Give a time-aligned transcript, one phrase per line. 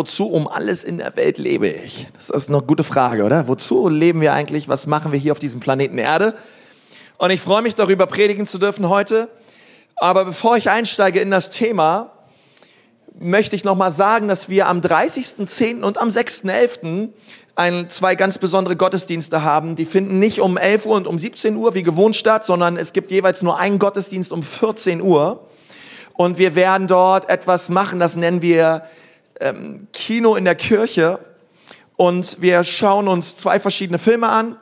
[0.00, 2.06] wozu um alles in der Welt lebe ich?
[2.14, 3.48] Das ist eine gute Frage, oder?
[3.48, 4.66] Wozu leben wir eigentlich?
[4.66, 6.34] Was machen wir hier auf diesem Planeten Erde?
[7.18, 9.28] Und ich freue mich darüber, predigen zu dürfen heute.
[9.96, 12.12] Aber bevor ich einsteige in das Thema,
[13.18, 15.82] möchte ich nochmal sagen, dass wir am 30.10.
[15.82, 17.10] und am 6.11.
[17.54, 19.76] Ein, zwei ganz besondere Gottesdienste haben.
[19.76, 22.94] Die finden nicht um 11 Uhr und um 17 Uhr wie gewohnt statt, sondern es
[22.94, 25.46] gibt jeweils nur einen Gottesdienst um 14 Uhr.
[26.14, 28.84] Und wir werden dort etwas machen, das nennen wir
[29.40, 31.18] ähm, Kino in der Kirche.
[31.96, 34.56] Und wir schauen uns zwei verschiedene Filme an.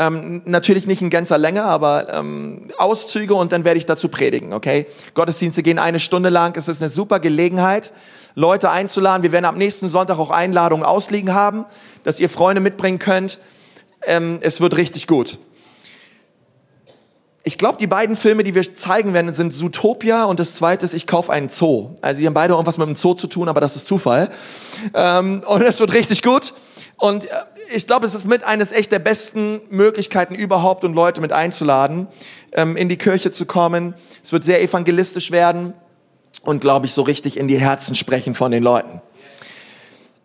[0.00, 4.52] Ähm, natürlich nicht in ganzer Länge, aber ähm, Auszüge und dann werde ich dazu predigen,
[4.52, 4.86] okay?
[5.14, 6.56] Gottesdienste gehen eine Stunde lang.
[6.56, 7.92] Es ist eine super Gelegenheit,
[8.36, 9.24] Leute einzuladen.
[9.24, 11.64] Wir werden am nächsten Sonntag auch Einladungen ausliegen haben,
[12.04, 13.40] dass ihr Freunde mitbringen könnt.
[14.06, 15.40] Ähm, es wird richtig gut.
[17.44, 20.92] Ich glaube, die beiden Filme, die wir zeigen werden, sind Zootopia und das zweite ist
[20.92, 21.90] Ich kaufe einen Zoo.
[22.02, 24.30] Also die haben beide irgendwas mit dem Zoo zu tun, aber das ist Zufall.
[24.92, 26.52] Ähm, und es wird richtig gut.
[26.96, 27.28] Und äh,
[27.70, 32.08] ich glaube, es ist mit eines echt der besten Möglichkeiten überhaupt, und Leute mit einzuladen,
[32.52, 33.94] ähm, in die Kirche zu kommen.
[34.22, 35.74] Es wird sehr evangelistisch werden
[36.42, 39.00] und, glaube ich, so richtig in die Herzen sprechen von den Leuten.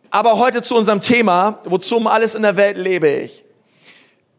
[0.09, 3.42] Aber heute zu unserem Thema, wozu um alles in der Welt lebe ich.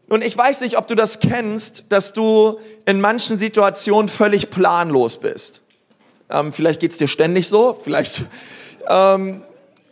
[0.07, 5.17] Nun, ich weiß nicht, ob du das kennst, dass du in manchen Situationen völlig planlos
[5.19, 5.61] bist.
[6.29, 8.23] Ähm, vielleicht geht's dir ständig so, vielleicht
[8.87, 9.43] ähm,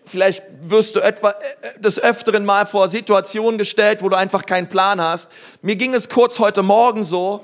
[0.06, 4.68] Vielleicht wirst du etwa äh, des Öfteren mal vor Situationen gestellt, wo du einfach keinen
[4.68, 5.32] Plan hast.
[5.62, 7.42] Mir ging es kurz heute Morgen so,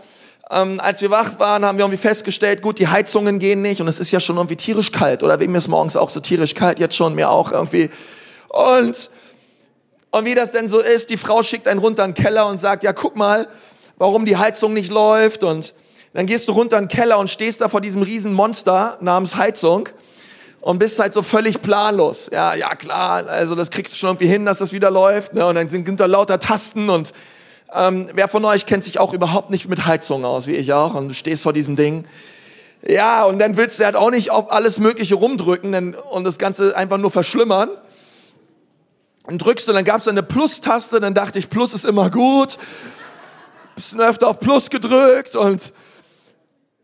[0.51, 3.87] ähm, als wir wach waren, haben wir irgendwie festgestellt, gut, die Heizungen gehen nicht und
[3.87, 5.23] es ist ja schon irgendwie tierisch kalt.
[5.23, 7.89] Oder mir ist morgens auch so tierisch kalt, jetzt schon mir auch irgendwie.
[8.49, 9.09] Und,
[10.11, 12.59] und wie das denn so ist, die Frau schickt einen runter in den Keller und
[12.59, 13.47] sagt, ja, guck mal,
[13.97, 15.43] warum die Heizung nicht läuft.
[15.43, 15.73] Und
[16.13, 19.35] dann gehst du runter in den Keller und stehst da vor diesem riesen Monster namens
[19.35, 19.89] Heizung
[20.61, 22.29] und bist halt so völlig planlos.
[22.31, 25.35] Ja, ja klar, also das kriegst du schon irgendwie hin, dass das wieder läuft.
[25.35, 25.45] Ne?
[25.45, 27.13] Und dann sind da lauter Tasten und
[27.73, 30.95] ähm, wer von euch kennt sich auch überhaupt nicht mit Heizung aus, wie ich auch,
[30.95, 32.05] und du stehst vor diesem Ding.
[32.87, 36.39] Ja, und dann willst du halt auch nicht auf alles Mögliche rumdrücken denn, und das
[36.39, 37.69] Ganze einfach nur verschlimmern.
[39.29, 42.57] Und drückst du, dann gab es eine Plus-Taste, dann dachte ich, Plus ist immer gut.
[43.75, 45.71] Bisschen öfter auf Plus gedrückt und,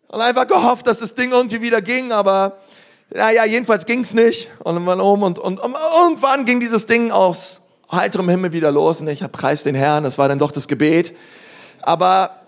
[0.09, 2.59] und einfach gehofft, dass das Ding irgendwie wieder ging, aber
[3.09, 4.47] naja, jedenfalls ging's nicht.
[4.63, 9.01] Und dann um und, und, und irgendwann ging dieses Ding aus heiterem Himmel wieder los
[9.01, 11.15] und ich hab preis den Herrn, das war dann doch das Gebet.
[11.81, 12.44] Aber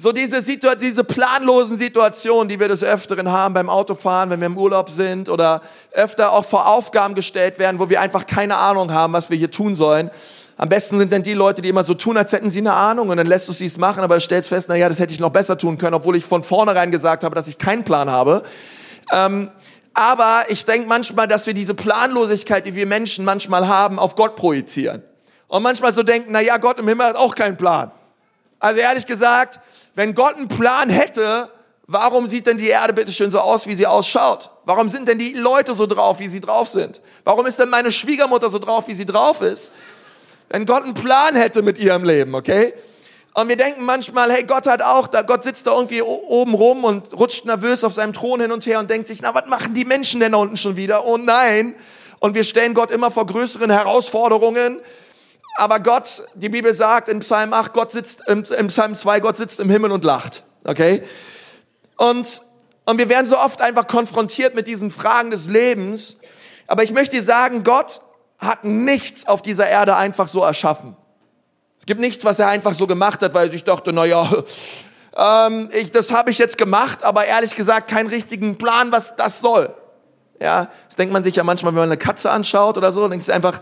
[0.00, 4.46] so diese, Situ diese planlosen Situationen, die wir des Öfteren haben beim Autofahren, wenn wir
[4.46, 5.60] im Urlaub sind oder
[5.90, 9.50] öfter auch vor Aufgaben gestellt werden, wo wir einfach keine Ahnung haben, was wir hier
[9.50, 10.12] tun sollen.
[10.56, 13.08] Am besten sind dann die Leute, die immer so tun, als hätten sie eine Ahnung
[13.08, 15.18] und dann lässt du sie es machen, aber stellst fest, na ja, das hätte ich
[15.18, 18.44] noch besser tun können, obwohl ich von vornherein gesagt habe, dass ich keinen Plan habe.
[19.12, 19.50] Ähm,
[19.94, 24.36] aber ich denke manchmal, dass wir diese Planlosigkeit, die wir Menschen manchmal haben, auf Gott
[24.36, 25.02] projizieren.
[25.48, 27.90] Und manchmal so denken, na ja, Gott im Himmel hat auch keinen Plan.
[28.60, 29.60] Also ehrlich gesagt,
[29.98, 31.50] wenn Gott einen Plan hätte,
[31.88, 34.48] warum sieht denn die Erde bitte schön so aus, wie sie ausschaut?
[34.64, 37.00] Warum sind denn die Leute so drauf, wie sie drauf sind?
[37.24, 39.72] Warum ist denn meine Schwiegermutter so drauf, wie sie drauf ist?
[40.50, 42.74] Wenn Gott einen Plan hätte mit ihrem Leben, okay?
[43.34, 46.84] Und wir denken manchmal, hey, Gott hat auch, da Gott sitzt da irgendwie oben rum
[46.84, 49.74] und rutscht nervös auf seinem Thron hin und her und denkt sich, na, was machen
[49.74, 51.06] die Menschen denn da unten schon wieder?
[51.06, 51.74] Oh nein.
[52.20, 54.80] Und wir stellen Gott immer vor größeren Herausforderungen.
[55.58, 59.36] Aber Gott, die Bibel sagt in Psalm 8, Gott sitzt, im, im Psalm 2, Gott
[59.36, 60.42] sitzt im Himmel und lacht.
[60.64, 61.02] Okay?
[61.96, 62.42] Und,
[62.84, 66.16] und wir werden so oft einfach konfrontiert mit diesen Fragen des Lebens.
[66.66, 68.02] Aber ich möchte dir sagen, Gott
[68.38, 70.96] hat nichts auf dieser Erde einfach so erschaffen
[71.88, 74.30] gibt nichts, was er einfach so gemacht hat, weil ich dachte, na ja,
[75.16, 79.40] ähm, ich, das habe ich jetzt gemacht, aber ehrlich gesagt keinen richtigen Plan, was das
[79.40, 79.74] soll.
[80.40, 83.26] Ja, das denkt man sich ja manchmal, wenn man eine Katze anschaut oder so, denkst
[83.26, 83.58] du einfach,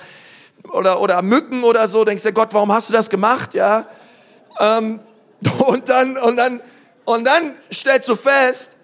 [0.73, 3.55] oder, oder Mücken oder so, denkst du, Gott, warum hast du das gemacht?
[3.55, 3.87] Ja,
[4.59, 5.01] ähm,
[5.67, 6.61] und dann, und dann,
[7.05, 8.77] und dann stellst du fest,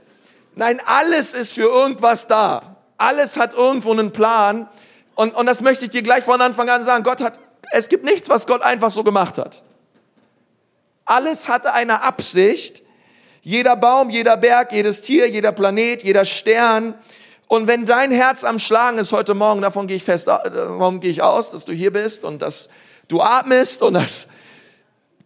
[0.54, 2.76] nein, alles ist für irgendwas da.
[2.98, 4.68] Alles hat irgendwo einen Plan.
[5.14, 7.02] Und, und das möchte ich dir gleich von Anfang an sagen.
[7.02, 7.38] Gott hat
[7.70, 9.62] es gibt nichts, was Gott einfach so gemacht hat.
[11.04, 12.82] Alles hatte eine Absicht.
[13.40, 16.94] Jeder Baum, jeder Berg, jedes Tier, jeder Planet, jeder Stern.
[17.52, 21.10] Und wenn dein Herz am Schlagen ist heute Morgen, davon gehe ich fest, davon gehe
[21.10, 22.70] ich aus, dass du hier bist und dass
[23.08, 24.26] du atmest und dass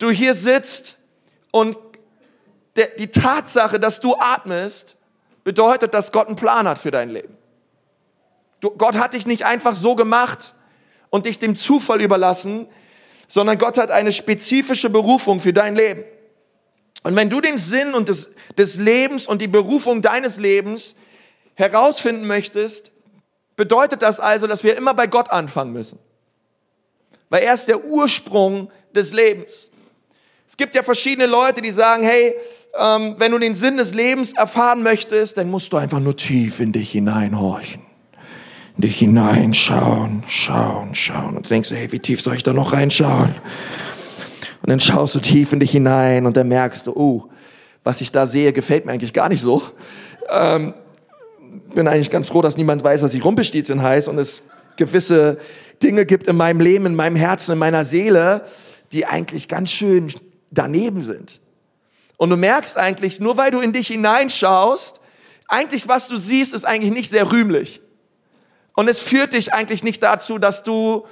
[0.01, 0.97] du hier sitzt
[1.53, 1.77] und
[2.99, 4.97] die Tatsache, dass du atmest,
[5.45, 7.39] bedeutet, dass Gott einen Plan hat für dein Leben.
[8.61, 10.57] Gott hat dich nicht einfach so gemacht,
[11.11, 12.67] und dich dem Zufall überlassen,
[13.29, 16.03] sondern Gott hat eine spezifische Berufung für dein Leben.
[17.05, 20.97] Und wenn du den Sinn und des, des Lebens und die Berufung deines Lebens
[21.57, 22.93] herausfinden möchtest,
[23.57, 25.99] bedeutet das also, dass wir immer bei Gott anfangen müssen.
[27.29, 29.71] Weil er ist der Ursprung des Lebens.
[30.47, 32.37] Es gibt ja verschiedene Leute, die sagen, hey,
[32.79, 36.61] ähm, wenn du den Sinn des Lebens erfahren möchtest, dann musst du einfach nur tief
[36.61, 37.83] in dich hineinhorchen.
[38.77, 41.37] In dich hineinschauen, schauen, schauen.
[41.37, 43.35] Und du denkst, hey, wie tief soll ich da noch reinschauen?
[44.63, 47.29] Und dann schaust du tief in dich hinein und dann merkst du, oh,
[47.83, 49.63] was ich da sehe, gefällt mir eigentlich gar nicht so.
[50.29, 50.75] Ähm,
[51.75, 54.43] bin eigentlich ganz froh, dass niemand weiß, dass ich Rumpelstilzchen heiße und es
[54.77, 55.39] gewisse
[55.83, 58.45] Dinge gibt in meinem Leben, in meinem Herzen, in meiner Seele,
[58.93, 60.13] die eigentlich ganz schön
[60.51, 61.41] daneben sind.
[62.17, 65.01] Und du merkst eigentlich, nur weil du in dich hineinschaust,
[65.49, 67.83] eigentlich was du siehst, ist eigentlich nicht sehr rühmlich.
[68.75, 71.07] Und es führt dich eigentlich nicht dazu, dass du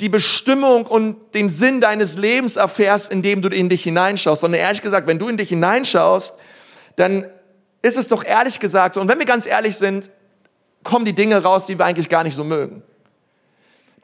[0.00, 4.82] die Bestimmung und den Sinn deines Lebens erfährst, indem du in dich hineinschaust, sondern ehrlich
[4.82, 6.36] gesagt, wenn du in dich hineinschaust,
[6.96, 7.24] dann
[7.84, 10.10] ist es doch ehrlich gesagt so, und wenn wir ganz ehrlich sind,
[10.82, 12.82] kommen die Dinge raus, die wir eigentlich gar nicht so mögen.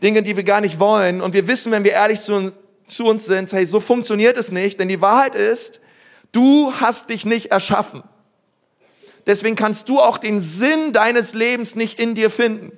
[0.02, 1.22] Dinge, die wir gar nicht wollen.
[1.22, 2.52] Und wir wissen, wenn wir ehrlich zu,
[2.86, 5.80] zu uns sind, hey, so funktioniert es nicht, denn die Wahrheit ist,
[6.32, 8.02] du hast dich nicht erschaffen.
[9.26, 12.72] Deswegen kannst du auch den Sinn deines Lebens nicht in dir finden.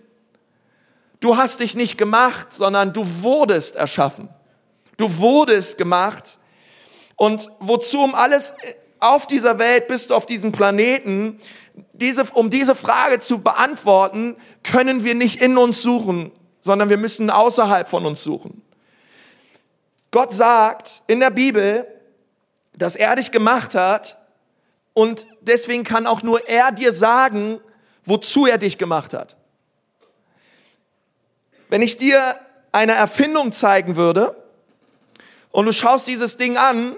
[1.18, 4.28] Du hast dich nicht gemacht, sondern du wurdest erschaffen.
[4.96, 6.38] Du wurdest gemacht.
[7.16, 8.54] Und wozu um alles
[9.02, 11.40] auf dieser Welt bist du auf diesem Planeten?
[11.92, 17.28] Diese, um diese Frage zu beantworten, können wir nicht in uns suchen, sondern wir müssen
[17.28, 18.62] außerhalb von uns suchen.
[20.12, 21.86] Gott sagt in der Bibel,
[22.74, 24.18] dass er dich gemacht hat
[24.94, 27.60] und deswegen kann auch nur er dir sagen,
[28.04, 29.36] wozu er dich gemacht hat.
[31.68, 32.38] Wenn ich dir
[32.70, 34.36] eine Erfindung zeigen würde
[35.50, 36.96] und du schaust dieses Ding an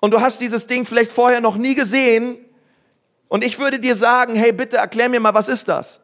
[0.00, 2.38] und du hast dieses Ding vielleicht vorher noch nie gesehen
[3.28, 6.00] und ich würde dir sagen, hey, bitte erklär mir mal, was ist das?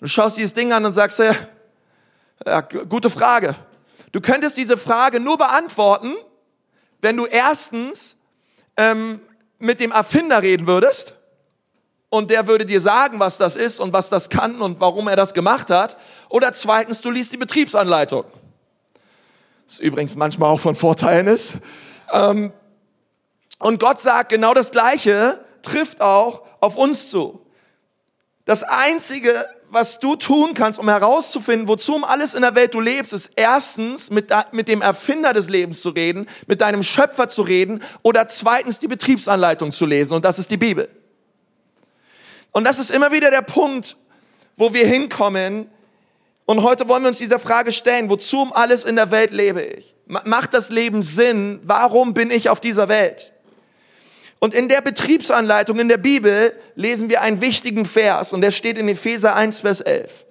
[0.00, 1.34] Du schaust dieses Ding an und sagst, ja,
[2.44, 3.56] ja, gute Frage.
[4.12, 6.14] Du könntest diese Frage nur beantworten,
[7.00, 8.16] wenn du erstens
[8.76, 9.20] ähm,
[9.58, 11.14] mit dem Erfinder reden würdest
[12.08, 15.16] und der würde dir sagen, was das ist und was das kann und warum er
[15.16, 15.96] das gemacht hat.
[16.28, 18.24] Oder zweitens, du liest die Betriebsanleitung.
[19.66, 21.54] Das übrigens manchmal auch von Vorteilen ist.
[22.12, 22.52] Ähm,
[23.58, 27.40] und Gott sagt, genau das Gleiche trifft auch auf uns zu.
[28.44, 32.80] Das Einzige, was du tun kannst, um herauszufinden, wozu um alles in der Welt du
[32.80, 37.42] lebst, ist erstens mit, mit dem Erfinder des Lebens zu reden, mit deinem Schöpfer zu
[37.42, 40.88] reden oder zweitens die Betriebsanleitung zu lesen und das ist die Bibel.
[42.52, 43.96] Und das ist immer wieder der Punkt,
[44.56, 45.68] wo wir hinkommen.
[46.46, 49.60] Und heute wollen wir uns dieser Frage stellen, wozu um alles in der Welt lebe
[49.60, 49.95] ich?
[50.06, 51.60] Macht das Leben Sinn?
[51.64, 53.32] Warum bin ich auf dieser Welt?
[54.38, 58.78] Und in der Betriebsanleitung in der Bibel lesen wir einen wichtigen Vers und der steht
[58.78, 60.24] in Epheser 1, Vers 11.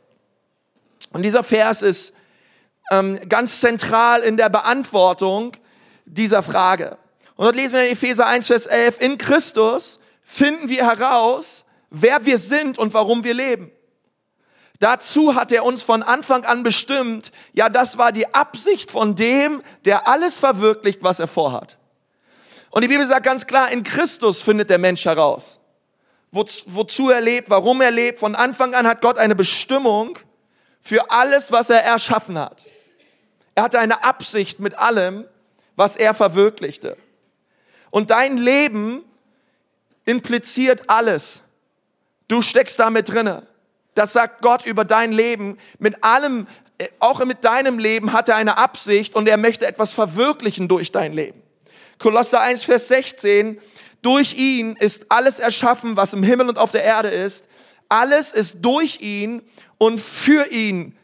[1.11, 2.13] Und dieser Vers ist
[2.91, 5.51] ähm, ganz zentral in der Beantwortung
[6.05, 6.97] dieser Frage.
[7.35, 12.25] Und dort lesen wir in Epheser 1, Vers 11, in Christus finden wir heraus, wer
[12.25, 13.71] wir sind und warum wir leben.
[14.79, 19.63] Dazu hat er uns von Anfang an bestimmt, ja, das war die Absicht von dem,
[19.85, 21.77] der alles verwirklicht, was er vorhat.
[22.71, 25.61] Und die Bibel sagt ganz klar, in Christus findet der Mensch heraus,
[26.31, 28.19] wozu er lebt, warum er lebt.
[28.19, 30.19] Von Anfang an hat Gott eine Bestimmung
[30.81, 32.65] für alles, was er erschaffen hat.
[33.55, 35.25] Er hatte eine Absicht mit allem,
[35.77, 36.97] was er verwirklichte.
[37.91, 39.05] Und dein Leben
[40.03, 41.41] impliziert alles.
[42.27, 43.47] Du steckst damit drinne.
[43.95, 45.57] Das sagt Gott über dein Leben.
[45.79, 46.47] Mit allem,
[46.77, 50.91] äh, auch mit deinem Leben hat er eine Absicht und er möchte etwas verwirklichen durch
[50.91, 51.41] dein Leben.
[51.97, 53.59] Kolosser 1, Vers 16,
[54.01, 57.47] durch ihn ist alles erschaffen, was im Himmel und auf der Erde ist.
[57.89, 59.41] Alles ist durch ihn
[59.77, 60.95] und für ihn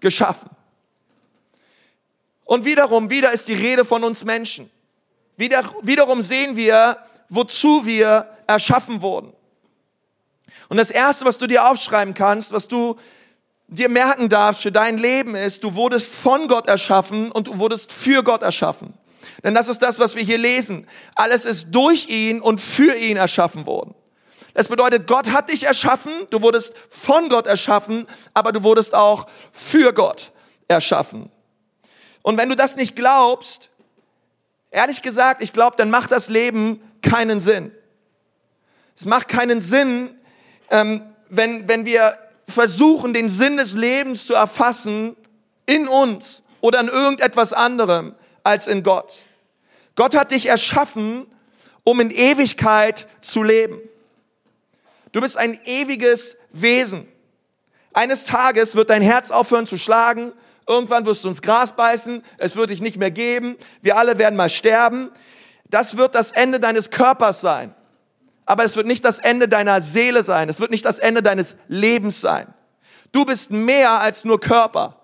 [0.00, 0.50] geschaffen.
[2.44, 4.70] Und wiederum, wieder ist die Rede von uns Menschen.
[5.36, 9.32] Wieder, wiederum sehen wir, wozu wir erschaffen wurden.
[10.68, 12.96] Und das Erste, was du dir aufschreiben kannst, was du
[13.68, 17.90] dir merken darfst für dein Leben ist, du wurdest von Gott erschaffen und du wurdest
[17.92, 18.94] für Gott erschaffen.
[19.42, 20.86] Denn das ist das, was wir hier lesen.
[21.14, 23.94] Alles ist durch ihn und für ihn erschaffen worden.
[24.54, 29.26] Das bedeutet, Gott hat dich erschaffen, du wurdest von Gott erschaffen, aber du wurdest auch
[29.52, 30.32] für Gott
[30.66, 31.30] erschaffen.
[32.22, 33.68] Und wenn du das nicht glaubst,
[34.70, 37.70] ehrlich gesagt, ich glaube, dann macht das Leben keinen Sinn.
[38.96, 40.18] Es macht keinen Sinn,
[40.70, 42.16] ähm, wenn, wenn wir
[42.48, 45.16] versuchen, den Sinn des Lebens zu erfassen
[45.66, 49.24] in uns oder in irgendetwas anderem als in Gott.
[49.96, 51.26] Gott hat dich erschaffen,
[51.84, 53.78] um in Ewigkeit zu leben.
[55.12, 57.08] Du bist ein ewiges Wesen.
[57.92, 60.32] Eines Tages wird dein Herz aufhören zu schlagen.
[60.68, 62.22] Irgendwann wirst du ins Gras beißen.
[62.38, 63.56] Es wird dich nicht mehr geben.
[63.80, 65.10] Wir alle werden mal sterben.
[65.70, 67.74] Das wird das Ende deines Körpers sein.
[68.46, 70.48] Aber es wird nicht das Ende deiner Seele sein.
[70.48, 72.46] Es wird nicht das Ende deines Lebens sein.
[73.12, 74.96] Du bist mehr als nur Körper.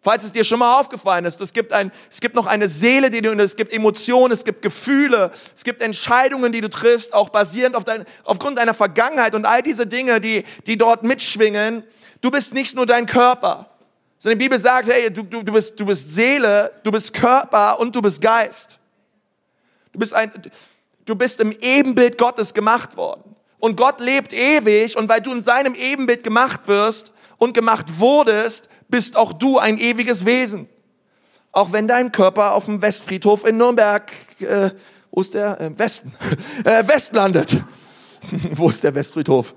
[0.00, 3.08] Falls es dir schon mal aufgefallen ist, es gibt, ein, es gibt noch eine Seele,
[3.08, 7.30] die du, es gibt Emotionen, es gibt Gefühle, es gibt Entscheidungen, die du triffst, auch
[7.30, 11.84] basierend auf dein, aufgrund deiner Vergangenheit und all diese Dinge, die, die dort mitschwingen.
[12.20, 13.70] Du bist nicht nur dein Körper.
[14.18, 17.78] Sondern die Bibel sagt, hey, du, du, du, bist, du bist Seele, du bist Körper
[17.80, 18.78] und du bist Geist.
[19.92, 20.30] Du bist, ein,
[21.04, 23.36] du bist im Ebenbild Gottes gemacht worden.
[23.58, 28.68] Und Gott lebt ewig und weil du in seinem Ebenbild gemacht wirst und gemacht wurdest,
[28.88, 30.68] bist auch du ein ewiges Wesen.
[31.52, 34.70] Auch wenn dein Körper auf dem Westfriedhof in Nürnberg, äh,
[35.10, 35.60] wo ist der?
[35.60, 36.12] Im Westen.
[36.64, 37.56] Äh, West landet.
[38.52, 39.54] wo ist der Westfriedhof?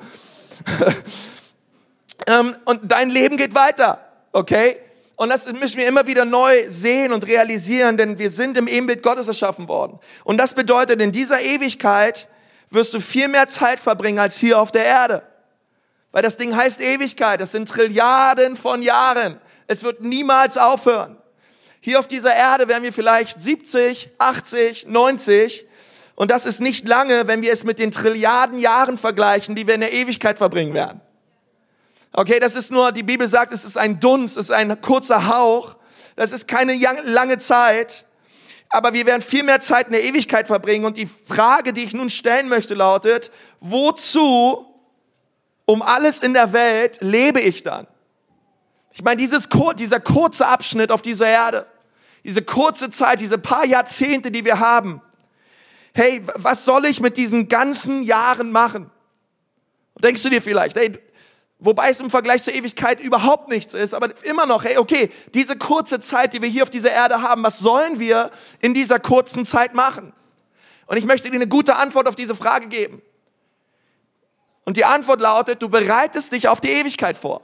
[2.27, 3.99] ähm, und dein Leben geht weiter,
[4.31, 4.77] okay?
[5.17, 9.01] Und das müssen wir immer wieder neu sehen und realisieren, denn wir sind im Ebenbild
[9.01, 9.99] Gottes erschaffen worden.
[10.23, 12.27] Und das bedeutet, in dieser Ewigkeit
[12.69, 15.23] wirst du viel mehr Zeit verbringen als hier auf der Erde.
[16.11, 17.41] Weil das Ding heißt Ewigkeit.
[17.41, 19.41] Das sind Trilliarden von Jahren.
[19.65, 21.17] Es wird niemals aufhören.
[21.81, 25.65] Hier auf dieser Erde werden wir vielleicht 70, 80, 90.
[26.13, 29.73] Und das ist nicht lange, wenn wir es mit den Trilliarden Jahren vergleichen, die wir
[29.73, 31.01] in der Ewigkeit verbringen werden.
[32.13, 35.27] Okay, das ist nur, die Bibel sagt, es ist ein Dunst, es ist ein kurzer
[35.27, 35.75] Hauch.
[36.15, 38.05] Das ist keine lange Zeit.
[38.69, 40.85] Aber wir werden viel mehr Zeit in der Ewigkeit verbringen.
[40.85, 44.65] Und die Frage, die ich nun stellen möchte, lautet, wozu
[45.65, 47.87] um alles in der Welt lebe ich dann?
[48.91, 49.47] Ich meine, dieses,
[49.77, 51.67] dieser kurze Abschnitt auf dieser Erde,
[52.23, 55.01] diese kurze Zeit, diese paar Jahrzehnte, die wir haben.
[55.93, 58.89] Hey, was soll ich mit diesen ganzen Jahren machen?
[60.01, 60.99] Denkst du dir vielleicht, hey,
[61.59, 65.57] wobei es im Vergleich zur Ewigkeit überhaupt nichts ist, aber immer noch, hey, okay, diese
[65.57, 69.45] kurze Zeit, die wir hier auf dieser Erde haben, was sollen wir in dieser kurzen
[69.45, 70.13] Zeit machen?
[70.85, 73.01] Und ich möchte dir eine gute Antwort auf diese Frage geben.
[74.63, 77.41] Und die Antwort lautet, du bereitest dich auf die Ewigkeit vor.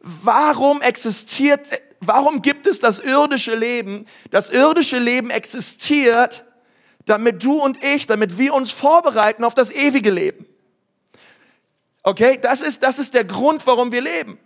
[0.00, 4.06] Warum existiert, warum gibt es das irdische Leben?
[4.30, 6.44] Das irdische Leben existiert,
[7.04, 10.46] damit du und ich, damit wir uns vorbereiten auf das ewige Leben.
[12.02, 14.38] Okay, das ist, das ist der Grund, warum wir leben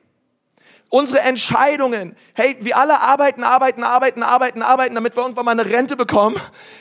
[0.88, 2.16] unsere Entscheidungen.
[2.34, 6.36] Hey, wir alle arbeiten, arbeiten, arbeiten, arbeiten, arbeiten, damit wir irgendwann mal eine Rente bekommen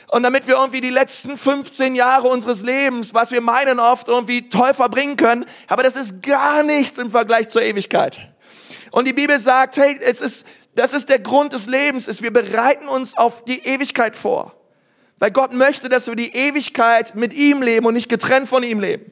[0.08, 4.48] und damit wir irgendwie die letzten 15 Jahre unseres Lebens, was wir meinen oft, irgendwie
[4.48, 5.44] toll verbringen können.
[5.66, 8.28] Aber das ist gar nichts im Vergleich zur Ewigkeit.
[8.92, 12.32] Und die Bibel sagt, hey, es ist, das ist der Grund des Lebens, ist, wir
[12.32, 14.54] bereiten uns auf die Ewigkeit vor.
[15.18, 18.80] Weil Gott möchte, dass wir die Ewigkeit mit ihm leben und nicht getrennt von ihm
[18.80, 19.10] leben.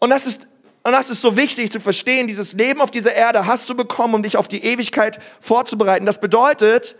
[0.00, 0.48] Und das ist
[0.82, 4.14] und das ist so wichtig zu verstehen, dieses Leben auf dieser Erde hast du bekommen,
[4.14, 6.06] um dich auf die Ewigkeit vorzubereiten.
[6.06, 6.96] Das bedeutet,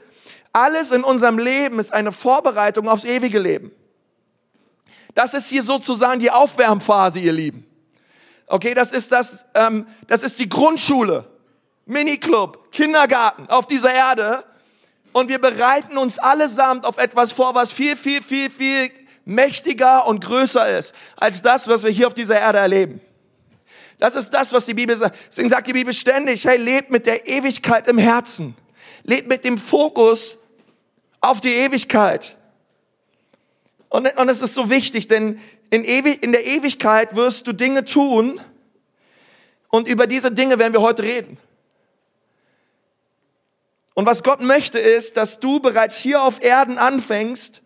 [0.53, 3.73] alles in unserem Leben ist eine Vorbereitung aufs ewige Leben.
[5.15, 7.67] Das ist hier sozusagen die Aufwärmphase, ihr Lieben.
[8.47, 11.25] Okay, das ist das, ähm, das ist die Grundschule,
[11.87, 14.45] Miniclub, Kindergarten auf dieser Erde.
[15.13, 18.91] Und wir bereiten uns allesamt auf etwas vor, was viel, viel, viel, viel
[19.25, 23.01] mächtiger und größer ist als das, was wir hier auf dieser Erde erleben.
[23.99, 25.17] Das ist das, was die Bibel sagt.
[25.29, 28.57] Deswegen sagt die Bibel ständig, hey, lebt mit der Ewigkeit im Herzen.
[29.05, 30.39] Lebt mit dem Fokus
[31.21, 32.39] auf die Ewigkeit.
[33.91, 35.39] Und, und es ist so wichtig, denn
[35.71, 38.41] in, ewig, in der Ewigkeit wirst du Dinge tun
[39.69, 41.39] und über diese Dinge werden wir heute reden.
[43.95, 47.63] Und was Gott möchte ist, dass du bereits hier auf Erden anfängst,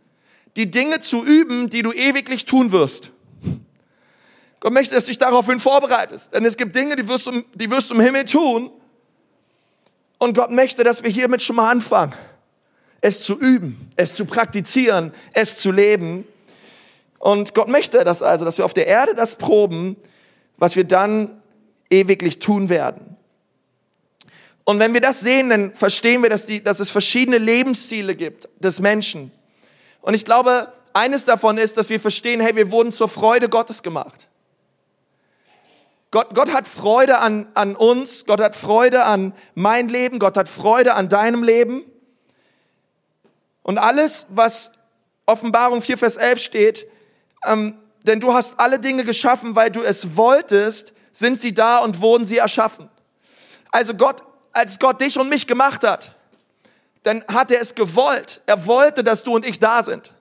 [0.56, 3.10] die Dinge zu üben, die du ewiglich tun wirst.
[4.60, 6.32] Gott möchte, dass du dich daraufhin vorbereitest.
[6.32, 8.70] Denn es gibt Dinge, die wirst, du, die wirst du im Himmel tun.
[10.18, 12.14] Und Gott möchte, dass wir hiermit schon mal anfangen.
[13.00, 16.24] Es zu üben, es zu praktizieren, es zu leben.
[17.18, 19.96] Und Gott möchte das also, dass wir auf der Erde das proben,
[20.56, 21.42] was wir dann
[21.90, 23.16] ewiglich tun werden.
[24.64, 28.48] Und wenn wir das sehen, dann verstehen wir, dass, die, dass es verschiedene Lebensziele gibt
[28.60, 29.30] des Menschen.
[30.04, 33.82] Und ich glaube, eines davon ist, dass wir verstehen, hey, wir wurden zur Freude Gottes
[33.82, 34.28] gemacht.
[36.10, 40.46] Gott, Gott hat Freude an, an uns, Gott hat Freude an mein Leben, Gott hat
[40.46, 41.84] Freude an deinem Leben.
[43.62, 44.72] Und alles, was
[45.24, 46.86] Offenbarung 4, Vers 11 steht,
[47.46, 52.02] ähm, denn du hast alle Dinge geschaffen, weil du es wolltest, sind sie da und
[52.02, 52.90] wurden sie erschaffen.
[53.72, 56.13] Also Gott, als Gott dich und mich gemacht hat,
[57.04, 58.42] dann hat er es gewollt.
[58.46, 60.12] Er wollte, dass du und ich da sind.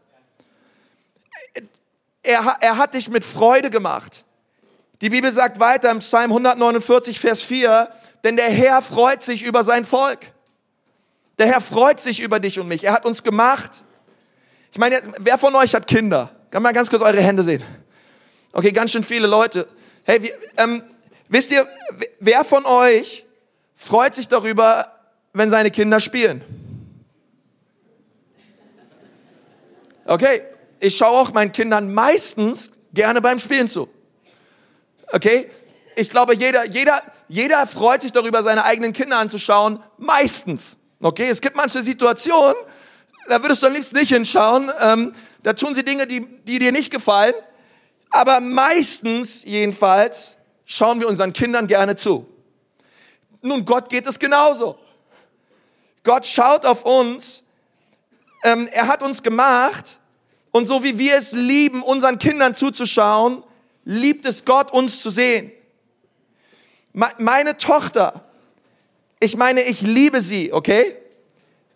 [2.21, 4.25] er, er hat dich mit Freude gemacht.
[5.01, 7.89] Die Bibel sagt weiter im Psalm 149, Vers 4,
[8.23, 10.19] denn der Herr freut sich über sein Volk.
[11.39, 12.83] Der Herr freut sich über dich und mich.
[12.83, 13.83] Er hat uns gemacht.
[14.71, 16.31] Ich meine, wer von euch hat Kinder?
[16.51, 17.63] Kann mal ganz kurz eure Hände sehen.
[18.51, 19.67] Okay, ganz schön viele Leute.
[20.03, 20.83] Hey, wie, ähm,
[21.29, 21.67] wisst ihr,
[22.19, 23.25] wer von euch
[23.73, 24.91] freut sich darüber,
[25.31, 26.62] wenn seine Kinder spielen?
[30.05, 30.43] Okay,
[30.79, 33.87] ich schaue auch meinen Kindern meistens gerne beim Spielen zu.
[35.11, 35.49] Okay,
[35.95, 39.81] ich glaube, jeder, jeder, jeder freut sich darüber, seine eigenen Kinder anzuschauen.
[39.97, 40.77] Meistens.
[40.99, 42.55] Okay, es gibt manche Situationen,
[43.27, 44.71] da würdest du am liebsten nicht hinschauen.
[44.79, 47.33] Ähm, da tun sie Dinge, die, die dir nicht gefallen.
[48.09, 52.27] Aber meistens, jedenfalls, schauen wir unseren Kindern gerne zu.
[53.41, 54.77] Nun, Gott geht es genauso.
[56.03, 57.42] Gott schaut auf uns.
[58.43, 59.99] Ähm, er hat uns gemacht.
[60.51, 63.43] Und so wie wir es lieben, unseren Kindern zuzuschauen,
[63.85, 65.51] liebt es Gott, uns zu sehen.
[66.93, 68.23] Meine Tochter,
[69.19, 70.95] ich meine, ich liebe sie, okay?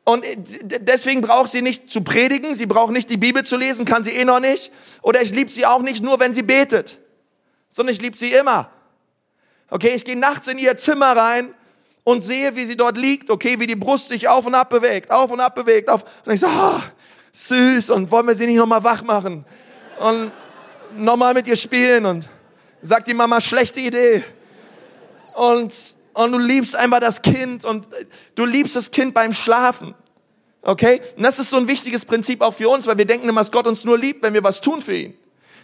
[0.04, 0.24] Und
[0.64, 4.12] deswegen braucht sie nicht zu predigen, sie braucht nicht die Bibel zu lesen, kann sie
[4.12, 4.72] eh noch nicht.
[5.02, 7.00] Oder ich liebe sie auch nicht nur, wenn sie betet,
[7.70, 8.70] sondern ich liebe sie immer.
[9.70, 11.54] Okay, ich gehe nachts in ihr Zimmer rein
[12.08, 15.12] und sehe, wie sie dort liegt, okay, wie die Brust sich auf und ab bewegt,
[15.12, 16.06] auf und ab bewegt, auf.
[16.26, 16.80] Und ich so, oh,
[17.34, 19.44] süß, und wollen wir sie nicht nochmal wach machen?
[20.00, 20.32] Und
[20.94, 22.30] nochmal mit ihr spielen und
[22.82, 24.24] sagt die Mama, schlechte Idee.
[25.34, 25.74] Und
[26.14, 27.86] und du liebst einfach das Kind und
[28.36, 29.94] du liebst das Kind beim Schlafen.
[30.62, 31.02] Okay?
[31.18, 33.52] Und das ist so ein wichtiges Prinzip auch für uns, weil wir denken immer, dass
[33.52, 35.14] Gott uns nur liebt, wenn wir was tun für ihn.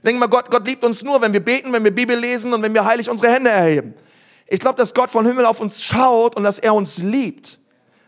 [0.03, 2.61] Denken mal, Gott, Gott liebt uns nur, wenn wir beten, wenn wir Bibel lesen und
[2.61, 3.93] wenn wir heilig unsere Hände erheben.
[4.53, 7.57] Ich glaube, dass Gott von Himmel auf uns schaut und dass er uns liebt.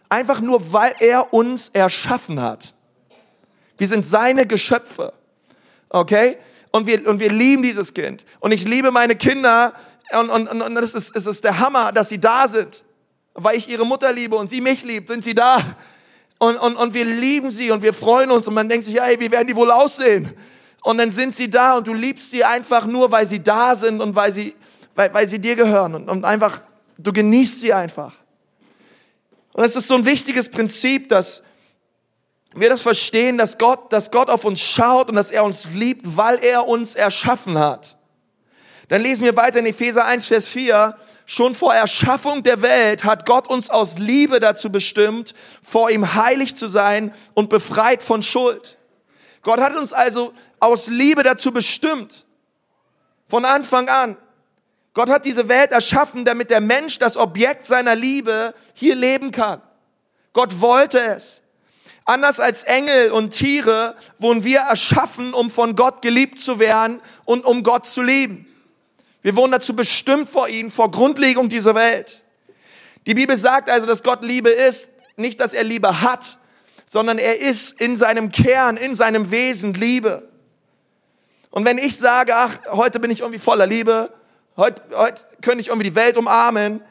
[0.10, 2.76] Einfach nur, weil er uns erschaffen hat.
[3.80, 5.12] Wir sind seine Geschöpfe.
[5.90, 6.38] Okay?
[6.70, 8.24] Und wir, und wir lieben dieses Kind.
[8.40, 9.74] Und ich liebe meine Kinder
[10.20, 12.84] und, und, und, und es, ist, es ist der Hammer, dass sie da sind.
[13.34, 15.58] Weil ich ihre Mutter liebe und sie mich liebt, sind sie da.
[16.38, 19.20] Und, und, und wir lieben sie und wir freuen uns und man denkt sich, hey,
[19.20, 20.32] wie werden die wohl aussehen?
[20.84, 24.00] Und dann sind sie da und du liebst sie einfach nur, weil sie da sind
[24.00, 24.54] und weil sie,
[24.96, 26.62] weil, weil sie dir gehören und, und einfach,
[26.98, 28.14] du genießt sie einfach.
[29.54, 31.44] Und es ist so ein wichtiges Prinzip, dass
[32.56, 36.18] wir das verstehen, dass Gott, dass Gott auf uns schaut und dass er uns liebt,
[36.18, 37.98] weil er uns erschaffen hat.
[38.88, 40.98] Dann lesen wir weiter in Epheser 1, Vers 4.
[41.26, 46.56] Schon vor Erschaffung der Welt hat Gott uns aus Liebe dazu bestimmt, vor ihm heilig
[46.56, 48.78] zu sein und befreit von Schuld.
[49.42, 52.26] Gott hat uns also aus Liebe dazu bestimmt.
[53.28, 54.18] Von Anfang an.
[54.96, 59.62] Gott hat diese Welt erschaffen, damit der Mensch, das Objekt seiner Liebe, hier leben kann.
[60.32, 61.44] Gott wollte es.
[62.06, 67.44] Anders als Engel und Tiere wurden wir erschaffen, um von Gott geliebt zu werden und
[67.44, 68.48] um Gott zu lieben.
[69.22, 72.22] Wir wurden dazu bestimmt vor ihm, vor Grundlegung dieser Welt.
[73.06, 76.38] Die Bibel sagt also, dass Gott Liebe ist, nicht, dass er Liebe hat,
[76.86, 80.30] sondern er ist in seinem Kern, in seinem Wesen Liebe.
[81.50, 84.14] Und wenn ich sage, ach, heute bin ich irgendwie voller Liebe,
[84.58, 86.82] heute, heute könnte ich irgendwie die Welt umarmen,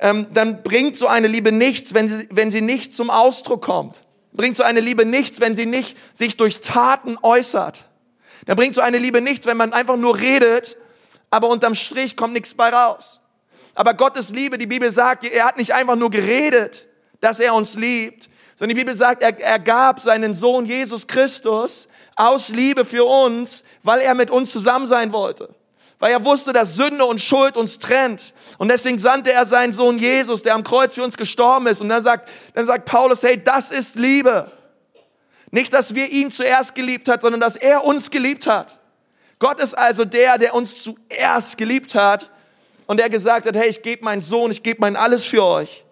[0.00, 4.02] ähm, dann bringt so eine Liebe nichts, wenn sie, wenn sie nicht zum Ausdruck kommt.
[4.32, 7.84] Bringt so eine Liebe nichts, wenn sie nicht sich durch Taten äußert.
[8.46, 10.78] Dann bringt so eine Liebe nichts, wenn man einfach nur redet
[11.30, 13.20] aber unterm Strich kommt nichts bei raus.
[13.74, 16.88] Aber Gottes Liebe, die Bibel sagt, er hat nicht einfach nur geredet,
[17.20, 21.88] dass er uns liebt, sondern die Bibel sagt, er, er gab seinen Sohn Jesus Christus
[22.16, 25.54] aus Liebe für uns, weil er mit uns zusammen sein wollte.
[26.00, 28.32] Weil er wusste, dass Sünde und Schuld uns trennt.
[28.58, 31.82] Und deswegen sandte er seinen Sohn Jesus, der am Kreuz für uns gestorben ist.
[31.82, 34.50] Und dann sagt, dann sagt Paulus, hey, das ist Liebe.
[35.50, 38.80] Nicht, dass wir ihn zuerst geliebt hat, sondern dass er uns geliebt hat.
[39.38, 42.30] Gott ist also der, der uns zuerst geliebt hat
[42.86, 45.84] und der gesagt hat, hey, ich gebe meinen Sohn, ich gebe mein alles für euch.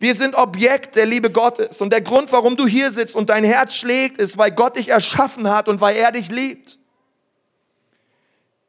[0.00, 1.80] Wir sind Objekt der Liebe Gottes.
[1.80, 4.88] Und der Grund, warum du hier sitzt und dein Herz schlägt, ist, weil Gott dich
[4.88, 6.78] erschaffen hat und weil er dich liebt.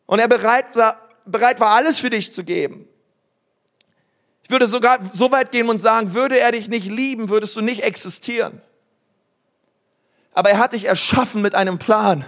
[0.06, 2.88] Und er bereit war, bereit war, alles für dich zu geben.
[4.44, 7.62] Ich würde sogar so weit gehen und sagen, würde er dich nicht lieben, würdest du
[7.62, 8.62] nicht existieren.
[10.34, 12.26] Aber er hat dich erschaffen mit einem Plan.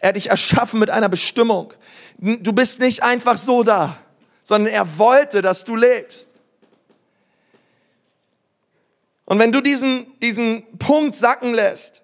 [0.00, 1.72] Er hat dich erschaffen mit einer Bestimmung.
[2.18, 3.96] Du bist nicht einfach so da,
[4.42, 6.30] sondern er wollte, dass du lebst.
[9.26, 11.99] Und wenn du diesen, diesen Punkt sacken lässt,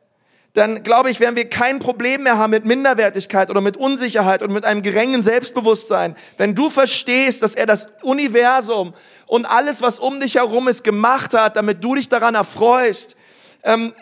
[0.56, 4.52] dann glaube ich, werden wir kein Problem mehr haben mit Minderwertigkeit oder mit Unsicherheit und
[4.52, 6.16] mit einem geringen Selbstbewusstsein.
[6.38, 8.94] Wenn du verstehst, dass er das Universum
[9.26, 13.16] und alles, was um dich herum ist, gemacht hat, damit du dich daran erfreust,
[13.64, 13.92] ähm,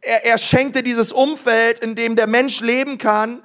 [0.00, 3.40] er, er schenkte dieses Umfeld, in dem der Mensch leben kann,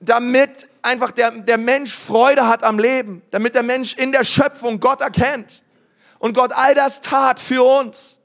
[0.00, 4.80] damit einfach der, der Mensch Freude hat am Leben, damit der Mensch in der Schöpfung
[4.80, 5.62] Gott erkennt
[6.18, 8.18] und Gott all das tat für uns.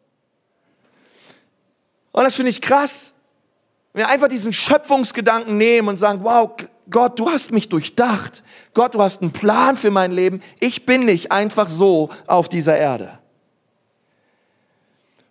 [2.13, 3.10] Und das finde ich krass.
[3.93, 6.51] Wenn wir einfach diesen Schöpfungsgedanken nehmen und sagen, wow,
[6.89, 8.43] Gott, du hast mich durchdacht.
[8.73, 10.41] Gott, du hast einen Plan für mein Leben.
[10.59, 13.19] Ich bin nicht einfach so auf dieser Erde.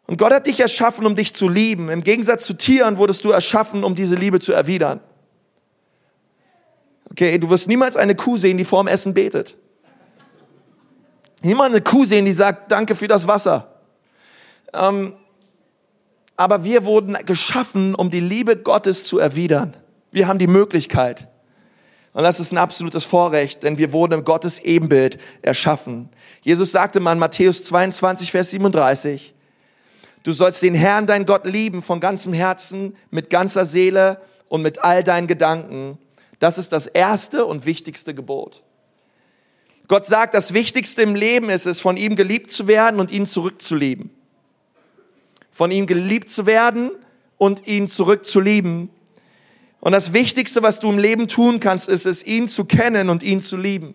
[0.07, 1.89] Und Gott hat dich erschaffen, um dich zu lieben.
[1.89, 5.01] Im Gegensatz zu Tieren wurdest du erschaffen, um diese Liebe zu erwidern.
[7.11, 9.57] Okay, du wirst niemals eine Kuh sehen, die vorm Essen betet.
[11.43, 13.81] Niemals eine Kuh sehen, die sagt, danke für das Wasser.
[14.73, 15.15] Ähm,
[16.41, 19.77] aber wir wurden geschaffen, um die Liebe Gottes zu erwidern.
[20.11, 21.29] Wir haben die Möglichkeit.
[22.15, 26.09] Und das ist ein absolutes Vorrecht, denn wir wurden im Gottes Ebenbild erschaffen.
[26.41, 29.35] Jesus sagte mal in Matthäus 22, Vers 37,
[30.23, 34.83] du sollst den Herrn, dein Gott, lieben von ganzem Herzen, mit ganzer Seele und mit
[34.83, 35.99] all deinen Gedanken.
[36.39, 38.63] Das ist das erste und wichtigste Gebot.
[39.89, 43.27] Gott sagt, das Wichtigste im Leben ist es, von ihm geliebt zu werden und ihn
[43.27, 44.11] zurückzulieben.
[45.53, 46.91] Von ihm geliebt zu werden
[47.39, 48.91] und ihn zurückzulieben.
[49.81, 53.23] Und das Wichtigste, was du im Leben tun kannst, ist es, ihn zu kennen und
[53.23, 53.95] ihn zu lieben.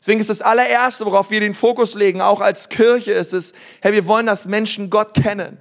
[0.00, 3.92] Deswegen ist das allererste, worauf wir den Fokus legen, auch als Kirche, ist es, hey,
[3.92, 5.58] wir wollen, dass Menschen Gott kennen.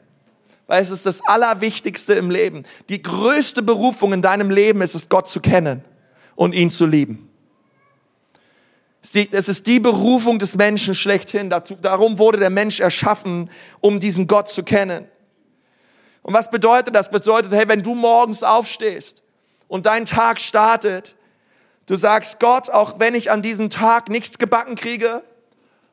[0.65, 2.63] Weil es ist das Allerwichtigste im Leben.
[2.89, 5.83] Die größte Berufung in deinem Leben ist es, Gott zu kennen
[6.35, 7.30] und ihn zu lieben.
[9.01, 11.49] Es ist die Berufung des Menschen schlechthin.
[11.49, 15.07] Darum wurde der Mensch erschaffen, um diesen Gott zu kennen.
[16.21, 17.09] Und was bedeutet das?
[17.09, 19.23] Bedeutet, hey, wenn du morgens aufstehst
[19.67, 21.15] und dein Tag startet,
[21.87, 25.23] du sagst Gott, auch wenn ich an diesem Tag nichts gebacken kriege,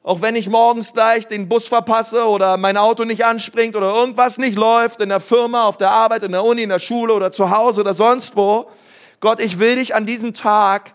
[0.02, 4.36] auch wenn ich morgens gleich den Bus verpasse oder mein Auto nicht anspringt oder irgendwas
[4.36, 7.32] nicht läuft in der Firma, auf der Arbeit, in der Uni, in der Schule oder
[7.32, 8.70] zu Hause oder sonst wo.
[9.20, 10.92] Gott, ich will dich an diesem Tag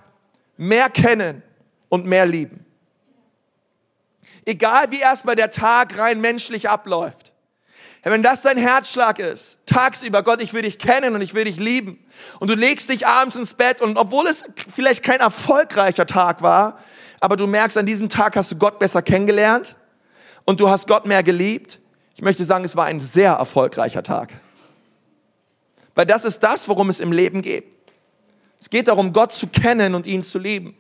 [0.58, 1.42] mehr kennen
[1.94, 2.66] und mehr lieben.
[4.46, 7.34] Egal wie erstmal der Tag rein menschlich abläuft.
[8.02, 11.58] Wenn das dein Herzschlag ist, tagsüber, Gott, ich will dich kennen und ich will dich
[11.58, 12.04] lieben.
[12.40, 16.80] Und du legst dich abends ins Bett und obwohl es vielleicht kein erfolgreicher Tag war,
[17.20, 19.76] aber du merkst, an diesem Tag hast du Gott besser kennengelernt
[20.46, 21.80] und du hast Gott mehr geliebt.
[22.16, 24.34] Ich möchte sagen, es war ein sehr erfolgreicher Tag.
[25.94, 27.78] Weil das ist das, worum es im Leben geht.
[28.60, 30.76] Es geht darum, Gott zu kennen und ihn zu lieben.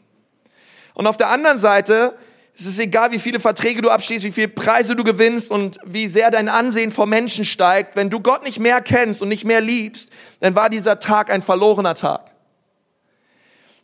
[0.93, 2.15] Und auf der anderen Seite
[2.55, 6.07] es ist egal, wie viele Verträge du abschließt, wie viele Preise du gewinnst und wie
[6.07, 7.95] sehr dein Ansehen vor Menschen steigt.
[7.95, 11.41] Wenn du Gott nicht mehr kennst und nicht mehr liebst, dann war dieser Tag ein
[11.41, 12.31] verlorener Tag.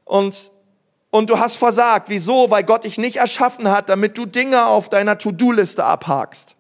[0.06, 0.52] Und,
[1.10, 2.10] und du hast versagt.
[2.10, 2.52] Wieso?
[2.52, 6.56] Weil Gott dich nicht erschaffen hat, damit du Dinge auf deiner To-Do-Liste abhakst.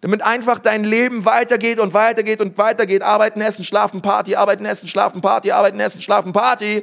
[0.00, 3.02] Damit einfach dein Leben weitergeht und weitergeht und weitergeht.
[3.02, 6.82] Arbeiten, essen, schlafen, Party, arbeiten, essen, schlafen, Party, arbeiten, essen, schlafen, Party.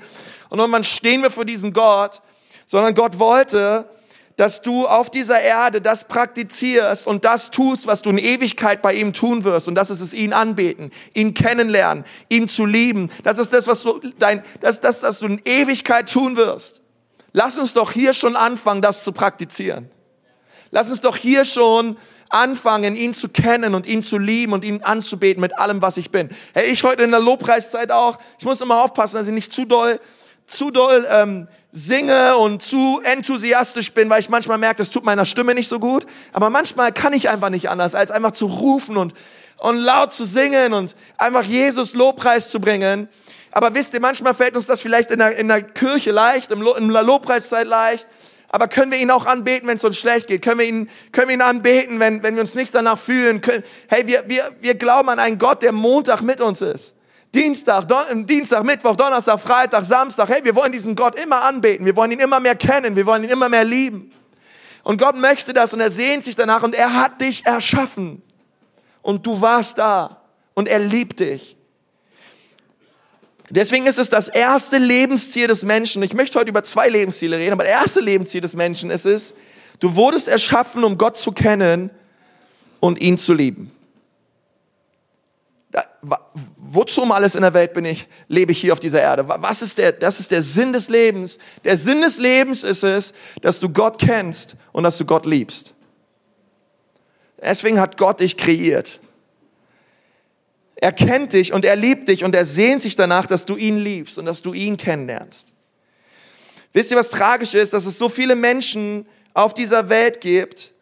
[0.49, 2.21] Und irgendwann stehen wir vor diesem Gott.
[2.67, 3.89] Sondern Gott wollte,
[4.37, 8.93] dass du auf dieser Erde das praktizierst und das tust, was du in Ewigkeit bei
[8.93, 9.67] ihm tun wirst.
[9.67, 13.09] Und das ist es, ihn anbeten, ihn kennenlernen, ihn zu lieben.
[13.23, 16.81] Das ist das, was du, dein, das das, was du in Ewigkeit tun wirst.
[17.33, 19.89] Lass uns doch hier schon anfangen, das zu praktizieren.
[20.69, 21.97] Lass uns doch hier schon
[22.29, 26.11] anfangen, ihn zu kennen und ihn zu lieben und ihn anzubeten mit allem, was ich
[26.11, 26.29] bin.
[26.53, 29.65] Hey, ich heute in der Lobpreiszeit auch, ich muss immer aufpassen, dass ich nicht zu
[29.65, 29.99] doll,
[30.45, 31.47] zu doll ähm,
[31.77, 35.79] singe und zu enthusiastisch bin, weil ich manchmal merke, das tut meiner Stimme nicht so
[35.79, 36.05] gut.
[36.33, 39.13] Aber manchmal kann ich einfach nicht anders, als einfach zu rufen und,
[39.57, 43.07] und laut zu singen und einfach Jesus Lobpreis zu bringen.
[43.51, 46.65] Aber wisst ihr, manchmal fällt uns das vielleicht in der, in der Kirche leicht, im,
[46.65, 48.07] in der Lobpreiszeit leicht.
[48.49, 50.41] Aber können wir ihn auch anbeten, wenn es uns schlecht geht?
[50.41, 53.39] Können wir ihn, können wir ihn anbeten, wenn, wenn wir uns nicht danach fühlen?
[53.87, 56.96] Hey, wir, wir, wir glauben an einen Gott, der Montag mit uns ist.
[57.37, 60.27] Dienstag, Don Dienstag, Mittwoch, Donnerstag, Freitag, Samstag.
[60.27, 61.85] Hey, wir wollen diesen Gott immer anbeten.
[61.85, 62.95] Wir wollen ihn immer mehr kennen.
[62.95, 64.11] Wir wollen ihn immer mehr lieben.
[64.83, 68.23] Und Gott möchte das und er sehnt sich danach und er hat dich erschaffen.
[69.03, 70.21] Und du warst da
[70.55, 71.55] und er liebt dich.
[73.51, 76.01] Deswegen ist es das erste Lebensziel des Menschen.
[76.01, 79.35] Ich möchte heute über zwei Lebensziele reden, aber das erste Lebensziel des Menschen ist es,
[79.79, 81.91] du wurdest erschaffen, um Gott zu kennen
[82.79, 83.76] und ihn zu lieben
[86.77, 89.27] wozu um alles in der Welt bin ich, lebe ich hier auf dieser Erde?
[89.27, 91.39] Was ist der, das ist der Sinn des Lebens.
[91.63, 95.73] Der Sinn des Lebens ist es, dass du Gott kennst und dass du Gott liebst.
[97.41, 98.99] Deswegen hat Gott dich kreiert.
[100.75, 103.77] Er kennt dich und er liebt dich und er sehnt sich danach, dass du ihn
[103.77, 105.53] liebst und dass du ihn kennenlernst.
[106.73, 107.73] Wisst ihr, was tragisch ist?
[107.73, 110.75] Dass es so viele Menschen auf dieser Welt gibt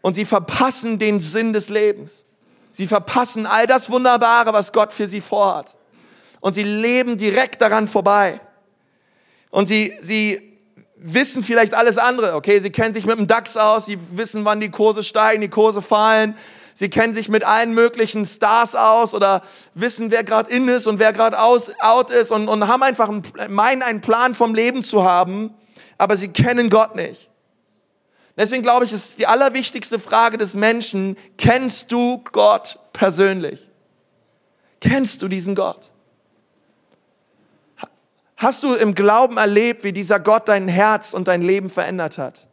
[0.00, 2.25] und sie verpassen den Sinn des Lebens.
[2.76, 5.74] Sie verpassen all das Wunderbare, was Gott für sie vorhat.
[6.40, 8.38] und sie leben direkt daran vorbei.
[9.48, 10.60] Und sie, sie
[10.96, 12.58] wissen vielleicht alles andere, okay?
[12.58, 15.80] Sie kennen sich mit dem DAX aus, sie wissen, wann die Kurse steigen, die Kurse
[15.80, 16.36] fallen.
[16.74, 19.40] Sie kennen sich mit allen möglichen Stars aus oder
[19.72, 23.22] wissen, wer gerade in ist und wer gerade out ist und, und haben einfach einen,
[23.48, 25.54] meinen, einen Plan vom Leben zu haben,
[25.96, 27.30] aber sie kennen Gott nicht.
[28.36, 33.66] Deswegen glaube ich, ist die allerwichtigste Frage des Menschen, kennst du Gott persönlich?
[34.80, 35.92] Kennst du diesen Gott?
[38.36, 42.46] Hast du im Glauben erlebt, wie dieser Gott dein Herz und dein Leben verändert hat?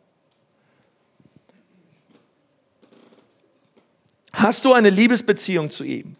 [4.31, 6.15] Hast du eine Liebesbeziehung zu ihm?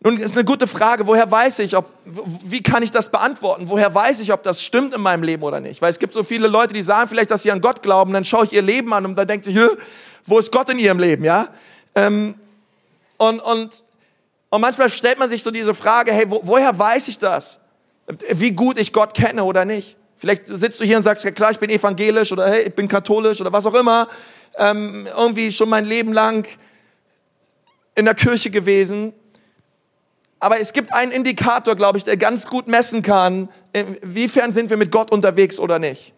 [0.00, 3.68] Nun ist eine gute Frage, woher weiß ich, ob, wie kann ich das beantworten?
[3.68, 5.82] Woher weiß ich, ob das stimmt in meinem Leben oder nicht?
[5.82, 8.24] Weil es gibt so viele Leute, die sagen vielleicht, dass sie an Gott glauben, dann
[8.24, 9.58] schaue ich ihr Leben an und dann denkt sich,
[10.24, 11.48] wo ist Gott in ihrem Leben, ja?
[11.96, 12.36] Ähm,
[13.16, 13.84] und, und
[14.50, 17.60] und manchmal stellt man sich so diese Frage, hey, wo, woher weiß ich das?
[18.30, 19.96] Wie gut ich Gott kenne oder nicht?
[20.16, 22.88] Vielleicht sitzt du hier und sagst, ja klar, ich bin evangelisch oder hey, ich bin
[22.88, 24.08] katholisch oder was auch immer.
[24.56, 26.48] Ähm, irgendwie schon mein Leben lang
[27.94, 29.12] in der Kirche gewesen.
[30.40, 34.76] Aber es gibt einen Indikator, glaube ich, der ganz gut messen kann, inwiefern sind wir
[34.76, 36.12] mit Gott unterwegs oder nicht.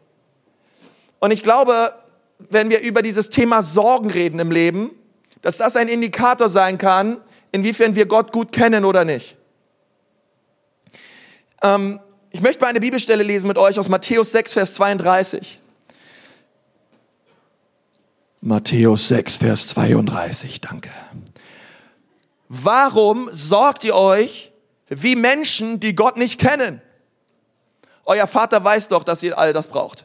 [1.21, 1.95] Und ich glaube,
[2.39, 4.91] wenn wir über dieses Thema Sorgen reden im Leben,
[5.43, 7.21] dass das ein Indikator sein kann,
[7.53, 9.37] inwiefern wir Gott gut kennen oder nicht.
[11.63, 15.61] Ähm, ich möchte mal eine Bibelstelle lesen mit euch aus Matthäus 6, Vers 32.
[18.43, 20.91] Matthäus 6, Vers 32, danke.
[22.53, 24.51] Warum sorgt ihr euch
[24.89, 26.83] wie Menschen, die Gott nicht kennen?
[28.05, 30.05] Euer Vater weiß doch, dass ihr all das braucht.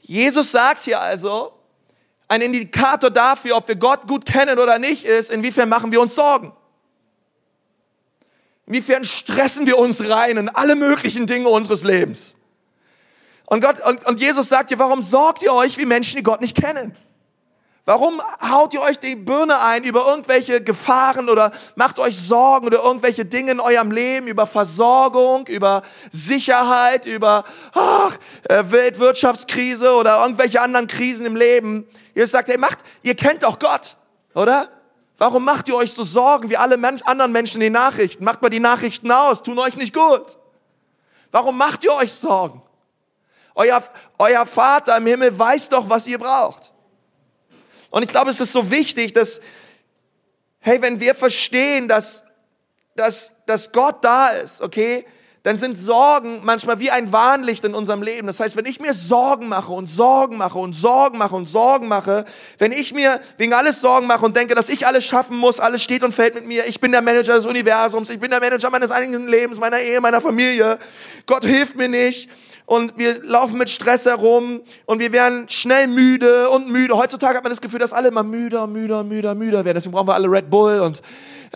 [0.00, 1.54] Jesus sagt hier also,
[2.28, 6.14] ein Indikator dafür, ob wir Gott gut kennen oder nicht, ist, inwiefern machen wir uns
[6.14, 6.52] Sorgen.
[8.66, 12.36] Inwiefern stressen wir uns rein in alle möglichen Dinge unseres Lebens.
[13.46, 16.42] Und, Gott, und, und Jesus sagt dir, warum sorgt ihr euch wie Menschen, die Gott
[16.42, 16.94] nicht kennen?
[17.88, 22.82] Warum haut ihr euch die Birne ein über irgendwelche Gefahren oder macht euch Sorgen oder
[22.82, 28.18] irgendwelche Dinge in eurem Leben, über Versorgung, über Sicherheit, über ach,
[28.50, 31.88] äh, Weltwirtschaftskrise oder irgendwelche anderen Krisen im Leben?
[32.14, 33.96] Ihr sagt, hey, macht, ihr kennt doch Gott,
[34.34, 34.68] oder?
[35.16, 38.22] Warum macht ihr euch so Sorgen wie alle Men anderen Menschen die Nachrichten?
[38.22, 40.36] Macht mal die Nachrichten aus, tun euch nicht gut.
[41.30, 42.60] Warum macht ihr euch Sorgen?
[43.54, 43.82] Euer,
[44.18, 46.74] euer Vater im Himmel weiß doch, was ihr braucht.
[47.90, 49.40] Und ich glaube, es ist so wichtig, dass,
[50.60, 52.24] hey, wenn wir verstehen, dass,
[52.96, 55.06] dass, dass Gott da ist, okay,
[55.42, 58.26] dann sind Sorgen manchmal wie ein Warnlicht in unserem Leben.
[58.26, 61.88] Das heißt, wenn ich mir Sorgen mache und Sorgen mache und Sorgen mache und Sorgen
[61.88, 62.24] mache,
[62.58, 65.82] wenn ich mir wegen alles Sorgen mache und denke, dass ich alles schaffen muss, alles
[65.82, 68.70] steht und fällt mit mir, ich bin der Manager des Universums, ich bin der Manager
[68.70, 70.78] meines eigenen Lebens, meiner Ehe, meiner Familie,
[71.26, 72.28] Gott hilft mir nicht,
[72.68, 76.98] und wir laufen mit Stress herum und wir werden schnell müde und müde.
[76.98, 79.76] Heutzutage hat man das Gefühl, dass alle immer müder, müder, müder, müder werden.
[79.76, 81.00] Deswegen brauchen wir alle Red Bull und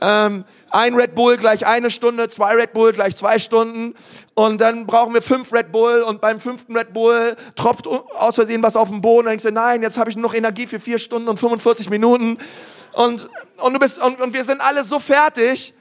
[0.00, 3.94] ähm, ein Red Bull gleich eine Stunde, zwei Red Bull gleich zwei Stunden
[4.34, 8.62] und dann brauchen wir fünf Red Bull und beim fünften Red Bull tropft aus Versehen
[8.62, 10.98] was auf den Boden und denkst du, nein, jetzt habe ich noch Energie für vier
[10.98, 12.38] Stunden und 45 Minuten
[12.92, 15.74] und, und, du bist, und, und wir sind alle so fertig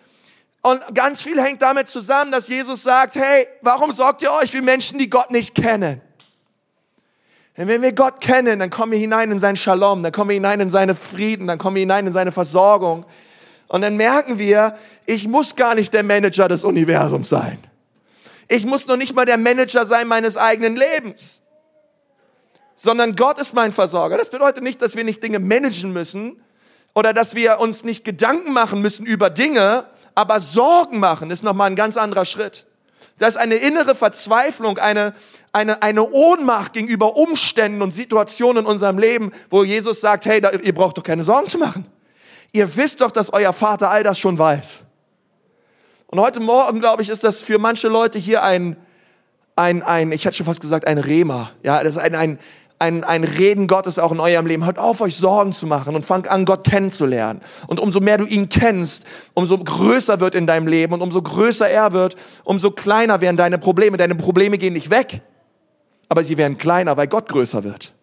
[0.61, 4.61] und ganz viel hängt damit zusammen, dass Jesus sagt, hey, warum sorgt ihr euch wie
[4.61, 6.01] Menschen, die Gott nicht kennen?
[7.57, 10.35] Denn wenn wir Gott kennen, dann kommen wir hinein in sein Shalom, dann kommen wir
[10.35, 13.05] hinein in seine Frieden, dann kommen wir hinein in seine Versorgung.
[13.71, 17.57] Und dann merken wir, ich muss gar nicht der Manager des Universums sein.
[18.49, 21.41] Ich muss noch nicht mal der Manager sein meines eigenen Lebens.
[22.75, 24.17] Sondern Gott ist mein Versorger.
[24.17, 26.41] Das bedeutet nicht, dass wir nicht Dinge managen müssen
[26.93, 31.69] oder dass wir uns nicht Gedanken machen müssen über Dinge, aber Sorgen machen ist nochmal
[31.69, 32.65] ein ganz anderer Schritt.
[33.19, 35.13] Das ist eine innere Verzweiflung, eine,
[35.53, 40.51] eine, eine Ohnmacht gegenüber Umständen und Situationen in unserem Leben, wo Jesus sagt, hey, da,
[40.51, 41.85] ihr braucht doch keine Sorgen zu machen.
[42.53, 44.85] Ihr wisst doch, dass euer Vater all das schon weiß.
[46.07, 48.75] Und heute Morgen, glaube ich, ist das für manche Leute hier ein,
[49.55, 51.51] ein, ein, ich hätte schon fast gesagt, ein Rema.
[51.63, 52.39] Ja, das ist ein, ein,
[52.79, 54.65] ein, ein Reden Gottes auch in eurem Leben.
[54.65, 57.41] Hört auf, euch Sorgen zu machen und fangt an, Gott kennenzulernen.
[57.67, 61.69] Und umso mehr du ihn kennst, umso größer wird in deinem Leben und umso größer
[61.69, 63.95] er wird, umso kleiner werden deine Probleme.
[63.95, 65.21] Deine Probleme gehen nicht weg,
[66.09, 67.93] aber sie werden kleiner, weil Gott größer wird.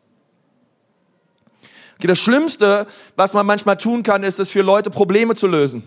[1.99, 5.83] Okay, das Schlimmste, was man manchmal tun kann, ist es für Leute Probleme zu lösen.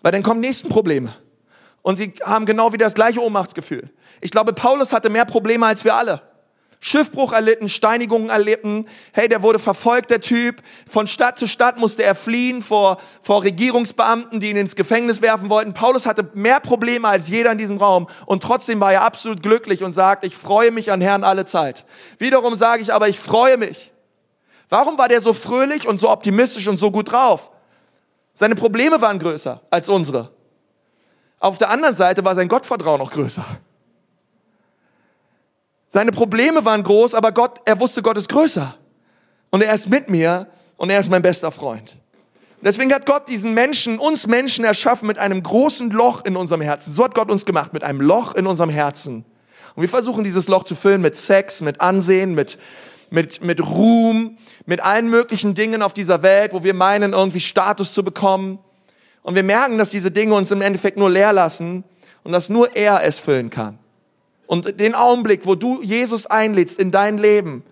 [0.00, 1.14] Weil dann kommen nächsten Probleme.
[1.82, 3.90] Und sie haben genau wieder das gleiche Ohnmachtsgefühl.
[4.22, 6.22] Ich glaube, Paulus hatte mehr Probleme als wir alle.
[6.80, 8.86] Schiffbruch erlitten, Steinigungen erlitten.
[9.12, 10.62] Hey, der wurde verfolgt, der Typ.
[10.88, 15.50] Von Stadt zu Stadt musste er fliehen vor, vor Regierungsbeamten, die ihn ins Gefängnis werfen
[15.50, 15.74] wollten.
[15.74, 19.82] Paulus hatte mehr Probleme als jeder in diesem Raum und trotzdem war er absolut glücklich
[19.82, 21.84] und sagt, ich freue mich an Herrn alle Zeit.
[22.18, 23.93] Wiederum sage ich aber, ich freue mich.
[24.68, 27.50] Warum war der so fröhlich und so optimistisch und so gut drauf?
[28.34, 30.30] Seine Probleme waren größer als unsere.
[31.38, 33.44] Auf der anderen Seite war sein Gottvertrauen noch größer.
[35.88, 38.74] Seine Probleme waren groß, aber Gott, er wusste, Gott ist größer.
[39.50, 41.96] Und er ist mit mir und er ist mein bester Freund.
[42.62, 46.92] Deswegen hat Gott diesen Menschen, uns Menschen erschaffen mit einem großen Loch in unserem Herzen.
[46.92, 49.24] So hat Gott uns gemacht, mit einem Loch in unserem Herzen.
[49.76, 52.58] Und wir versuchen dieses Loch zu füllen mit Sex, mit Ansehen, mit,
[53.14, 57.92] mit, mit Ruhm, mit allen möglichen Dingen auf dieser Welt, wo wir meinen, irgendwie Status
[57.92, 58.58] zu bekommen.
[59.22, 61.84] Und wir merken, dass diese Dinge uns im Endeffekt nur leer lassen
[62.24, 63.78] und dass nur er es füllen kann.
[64.46, 67.62] Und den Augenblick, wo du Jesus einlädst in dein Leben,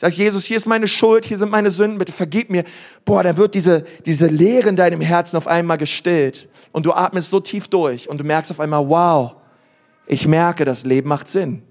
[0.00, 2.64] sagst, Jesus, hier ist meine Schuld, hier sind meine Sünden, bitte vergib mir.
[3.04, 6.48] Boah, dann wird diese, diese Leere in deinem Herzen auf einmal gestillt.
[6.72, 9.36] Und du atmest so tief durch und du merkst auf einmal, wow,
[10.06, 11.62] ich merke, das Leben macht Sinn.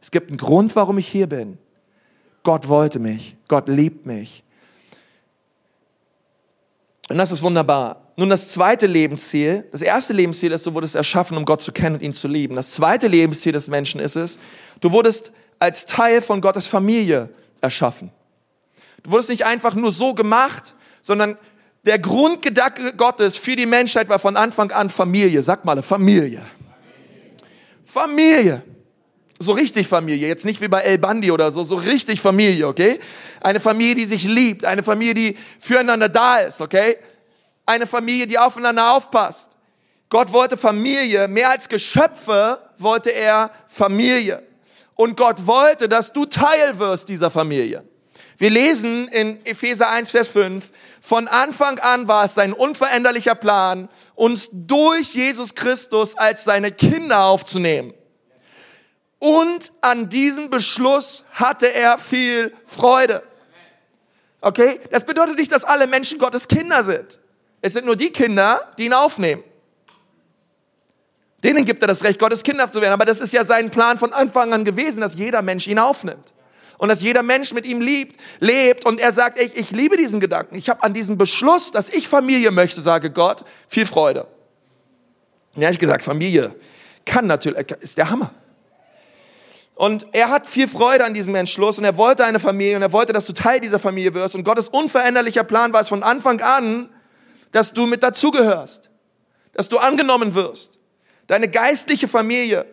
[0.00, 1.58] Es gibt einen Grund, warum ich hier bin.
[2.44, 3.36] Gott wollte mich.
[3.48, 4.44] Gott liebt mich.
[7.08, 8.12] Und das ist wunderbar.
[8.16, 11.96] Nun das zweite Lebensziel, das erste Lebensziel ist, du wurdest erschaffen, um Gott zu kennen
[11.96, 12.54] und ihn zu lieben.
[12.54, 14.38] Das zweite Lebensziel des Menschen ist es,
[14.80, 17.30] du wurdest als Teil von Gottes Familie
[17.60, 18.12] erschaffen.
[19.02, 21.36] Du wurdest nicht einfach nur so gemacht, sondern
[21.84, 25.42] der Grundgedanke Gottes für die Menschheit war von Anfang an Familie.
[25.42, 26.44] Sag mal, Familie.
[27.84, 28.62] Familie.
[29.40, 33.00] So richtig Familie, jetzt nicht wie bei El Bandi oder so, so richtig Familie, okay?
[33.40, 36.96] Eine Familie, die sich liebt, eine Familie, die füreinander da ist, okay?
[37.66, 39.56] eine Familie, die aufeinander aufpasst.
[40.10, 44.42] Gott wollte Familie, mehr als Geschöpfe wollte er Familie.
[44.94, 47.84] Und Gott wollte, dass du Teil wirst dieser Familie.
[48.36, 50.70] Wir lesen in Epheser 1, Vers 5,
[51.00, 57.24] von Anfang an war es sein unveränderlicher Plan, uns durch Jesus Christus als seine Kinder
[57.24, 57.94] aufzunehmen.
[59.24, 63.22] Und an diesem Beschluss hatte er viel Freude.
[64.42, 64.78] Okay?
[64.90, 67.18] Das bedeutet nicht, dass alle Menschen Gottes Kinder sind.
[67.62, 69.42] Es sind nur die Kinder, die ihn aufnehmen.
[71.42, 72.92] Denen gibt er das Recht, Gottes Kinder zu werden.
[72.92, 76.34] Aber das ist ja sein Plan von Anfang an gewesen, dass jeder Mensch ihn aufnimmt.
[76.76, 78.84] Und dass jeder Mensch mit ihm liebt, lebt.
[78.84, 80.54] Und er sagt, ich, ich liebe diesen Gedanken.
[80.54, 84.26] Ich habe an diesem Beschluss, dass ich Familie möchte, sage Gott, viel Freude.
[85.54, 86.54] Und ehrlich gesagt, Familie
[87.06, 88.30] kann natürlich, ist der Hammer.
[89.74, 92.92] Und er hat viel Freude an diesem Entschluss und er wollte eine Familie und er
[92.92, 94.34] wollte, dass du Teil dieser Familie wirst.
[94.36, 96.90] Und Gottes unveränderlicher Plan war es von Anfang an,
[97.50, 98.90] dass du mit dazugehörst,
[99.52, 100.78] dass du angenommen wirst.
[101.26, 102.66] Deine geistliche Familie.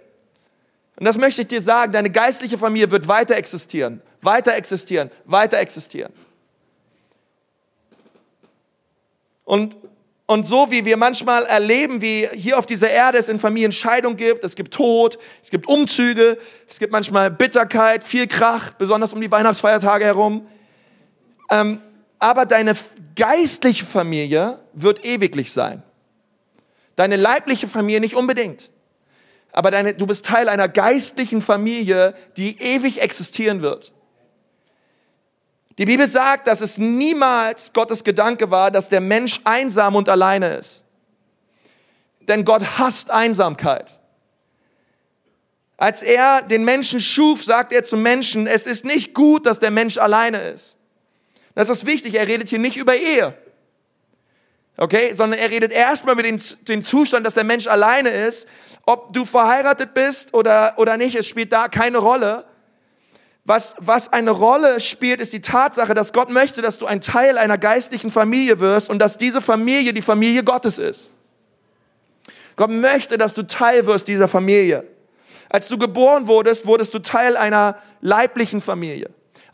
[0.98, 5.58] Und das möchte ich dir sagen, deine geistliche Familie wird weiter existieren, weiter existieren, weiter
[5.58, 6.14] existieren.
[9.44, 9.76] Und,
[10.32, 14.16] und so wie wir manchmal erleben, wie hier auf dieser Erde es in Familien Scheidung
[14.16, 16.38] gibt, es gibt Tod, es gibt Umzüge,
[16.70, 20.48] es gibt manchmal Bitterkeit, viel Krach, besonders um die Weihnachtsfeiertage herum.
[21.50, 21.82] Ähm,
[22.18, 22.78] aber deine
[23.18, 25.84] geistliche Familie wird ewiglich sein.
[26.96, 28.70] Deine leibliche Familie nicht unbedingt.
[29.52, 33.92] Aber deine, du bist Teil einer geistlichen Familie, die ewig existieren wird.
[35.82, 40.50] Die Bibel sagt, dass es niemals Gottes Gedanke war, dass der Mensch einsam und alleine
[40.58, 40.84] ist.
[42.20, 44.00] Denn Gott hasst Einsamkeit.
[45.78, 49.72] Als er den Menschen schuf, sagt er zum Menschen, es ist nicht gut, dass der
[49.72, 50.78] Mensch alleine ist.
[51.56, 53.36] Das ist wichtig, er redet hier nicht über Ehe.
[54.78, 58.48] Okay, sondern er redet erstmal über den, den Zustand, dass der Mensch alleine ist.
[58.86, 62.46] Ob du verheiratet bist oder, oder nicht, es spielt da keine Rolle.
[63.44, 67.38] Was, was eine Rolle spielt, ist die Tatsache, dass Gott möchte, dass du ein Teil
[67.38, 71.12] einer geistlichen Familie wirst und dass diese Familie die Familie Gottes ist.
[72.56, 74.88] Gott möchte, dass du Teil wirst dieser Familie.
[75.50, 79.10] Als du geboren wurdest, wurdest du Teil einer leiblichen Familie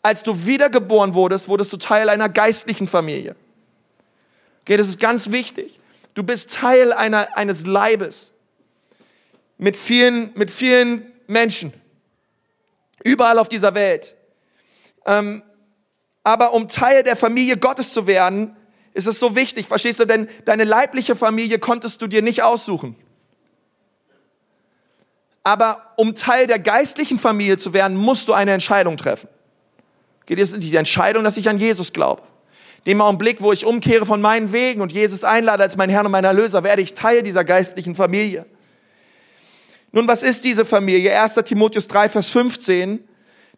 [0.08, 3.36] als du wiedergeboren wurdest, wurdest du Teil einer geistlichen Familie.
[4.62, 5.82] Okay, das ist ganz wichtig.
[6.14, 8.32] Du bist Teil einer, eines Leibes
[9.58, 11.74] mit vielen, mit vielen Menschen.
[13.04, 14.16] Überall auf dieser Welt.
[15.06, 15.44] Ähm,
[16.24, 18.56] aber um Teil der Familie Gottes zu werden,
[18.94, 20.06] ist es so wichtig, verstehst du?
[20.06, 22.96] Denn deine leibliche Familie konntest du dir nicht aussuchen.
[25.44, 29.30] Aber um Teil der geistlichen Familie zu werden, musst du eine Entscheidung treffen
[30.28, 32.22] geht es die Entscheidung, dass ich an Jesus glaube.
[32.86, 36.12] Dem Augenblick, wo ich umkehre von meinen Wegen und Jesus einlade als mein Herr und
[36.12, 38.46] mein Erlöser, werde ich Teil dieser geistlichen Familie.
[39.98, 41.20] Nun, was ist diese Familie?
[41.20, 41.34] 1.
[41.44, 43.00] Timotheus 3, Vers 15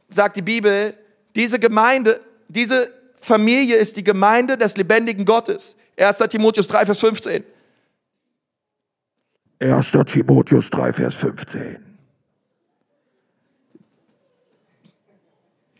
[0.09, 0.93] sagt die Bibel,
[1.35, 5.75] diese Gemeinde, diese Familie ist die Gemeinde des lebendigen Gottes.
[5.97, 6.17] 1.
[6.29, 7.43] Timotheus 3, Vers 15.
[9.59, 9.91] 1.
[10.05, 11.97] Timotheus 3, Vers 15.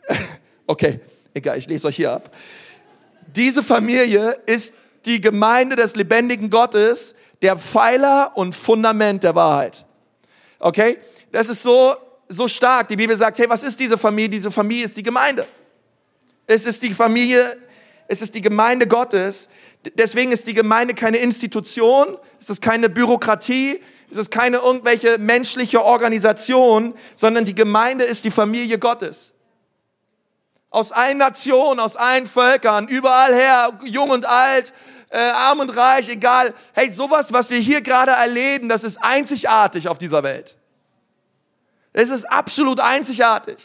[0.68, 0.99] Okay,
[1.34, 2.36] egal, ich lese euch hier ab.
[3.34, 9.86] Diese Familie ist die Gemeinde des lebendigen Gottes, der Pfeiler und Fundament der Wahrheit.
[10.60, 10.99] Okay?
[11.32, 11.95] Das ist so,
[12.28, 12.88] so stark.
[12.89, 14.30] Die Bibel sagt, hey, was ist diese Familie?
[14.30, 15.47] Diese Familie ist die Gemeinde.
[16.45, 17.57] Es ist die Familie,
[18.07, 19.49] es ist die Gemeinde Gottes.
[19.95, 23.82] Deswegen ist die Gemeinde keine Institution, es ist keine Bürokratie,
[24.12, 29.34] es ist keine irgendwelche menschliche Organisation, sondern die Gemeinde ist die Familie Gottes.
[30.72, 34.74] Aus allen Nationen, aus allen Völkern, überall her, jung und alt,
[35.10, 36.53] äh, arm und reich, egal.
[36.74, 40.57] Hey, sowas, was wir hier gerade erleben, das ist einzigartig auf dieser Welt.
[41.93, 43.57] Es ist absolut einzigartig.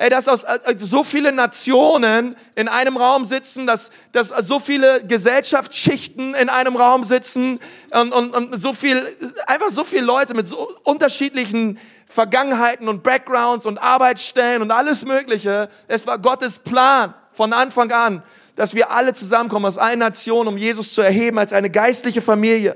[0.00, 5.04] Hey, dass aus, äh, so viele Nationen in einem Raum sitzen, dass, dass so viele
[5.04, 7.58] Gesellschaftsschichten in einem Raum sitzen
[7.90, 9.04] und, und, und so viel,
[9.48, 15.68] einfach so viele Leute mit so unterschiedlichen Vergangenheiten und Backgrounds und Arbeitsstellen und alles Mögliche.
[15.88, 18.22] Es war Gottes Plan von Anfang an,
[18.58, 22.74] dass wir alle zusammenkommen aus allen Nationen, um Jesus zu erheben als eine geistliche Familie.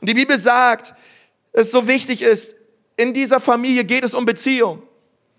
[0.00, 0.94] Und die Bibel sagt,
[1.52, 2.54] dass es so wichtig ist,
[2.96, 4.82] in dieser Familie geht es um Beziehung.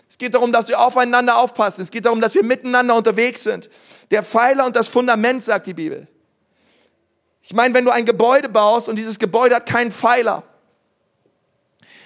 [0.10, 1.82] Es geht darum, dass wir aufeinander aufpassen.
[1.82, 3.70] Es geht darum, dass wir miteinander unterwegs sind.
[4.12, 6.06] Der Pfeiler und das Fundament, sagt die Bibel.
[7.42, 10.44] Ich meine, wenn du ein Gebäude baust und dieses Gebäude hat keinen Pfeiler,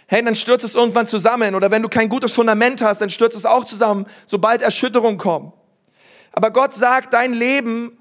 [0.06, 1.56] hey, dann stürzt es irgendwann zusammen.
[1.56, 5.52] Oder wenn du kein gutes Fundament hast, dann stürzt es auch zusammen, sobald Erschütterungen kommen.
[6.36, 7.98] Aber Gott sagt, dein Leben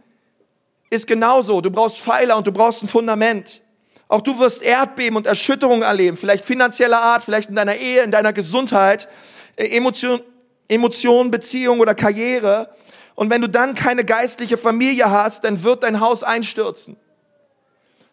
[0.91, 1.61] ist genauso.
[1.61, 3.63] Du brauchst Pfeiler und du brauchst ein Fundament.
[4.09, 8.11] Auch du wirst Erdbeben und Erschütterungen erleben, vielleicht finanzieller Art, vielleicht in deiner Ehe, in
[8.11, 9.09] deiner Gesundheit,
[9.57, 10.21] Emotion,
[10.69, 12.69] Emotionen, Beziehung oder Karriere.
[13.15, 16.97] Und wenn du dann keine geistliche Familie hast, dann wird dein Haus einstürzen.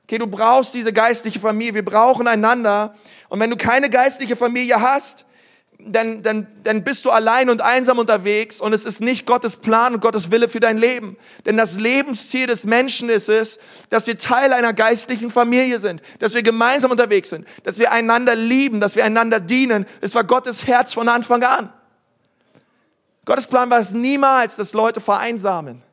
[0.03, 1.74] Okay, du brauchst diese geistliche Familie.
[1.74, 2.93] Wir brauchen einander.
[3.30, 5.26] Und wenn du keine geistliche Familie hast,
[5.88, 9.93] dann, dann, dann bist du allein und einsam unterwegs und es ist nicht Gottes Plan
[9.93, 11.17] und Gottes Wille für dein Leben.
[11.45, 13.59] Denn das Lebensziel des Menschen ist es,
[13.89, 18.36] dass wir Teil einer geistlichen Familie sind, dass wir gemeinsam unterwegs sind, dass wir einander
[18.36, 19.86] lieben, dass wir einander dienen.
[20.01, 21.73] Es war Gottes Herz von Anfang an.
[23.25, 25.84] Gottes Plan war es niemals, dass Leute vereinsamen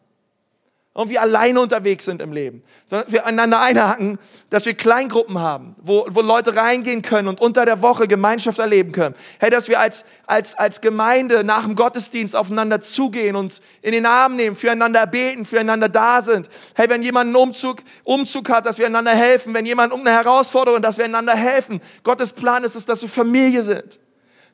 [0.99, 4.19] irgendwie alleine unterwegs sind im Leben, sondern wir einander einhaken,
[4.51, 8.91] dass wir Kleingruppen haben, wo, wo Leute reingehen können und unter der Woche Gemeinschaft erleben
[8.91, 9.15] können.
[9.39, 14.07] Hey, dass wir als, als, als Gemeinde nach dem Gottesdienst aufeinander zugehen und in den
[14.07, 16.49] Arm nehmen, füreinander beten, füreinander da sind.
[16.75, 19.55] Hey, wenn jemand einen Umzug, Umzug hat, dass wir einander helfen.
[19.55, 21.81] Wenn jemand irgendeine Herausforderung, dass wir einander helfen.
[22.03, 24.01] Gottes Plan ist es, dass wir Familie sind.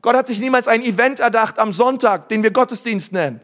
[0.02, 3.40] Gott hat sich niemals ein Event erdacht am Sonntag, den wir Gottesdienst nennen.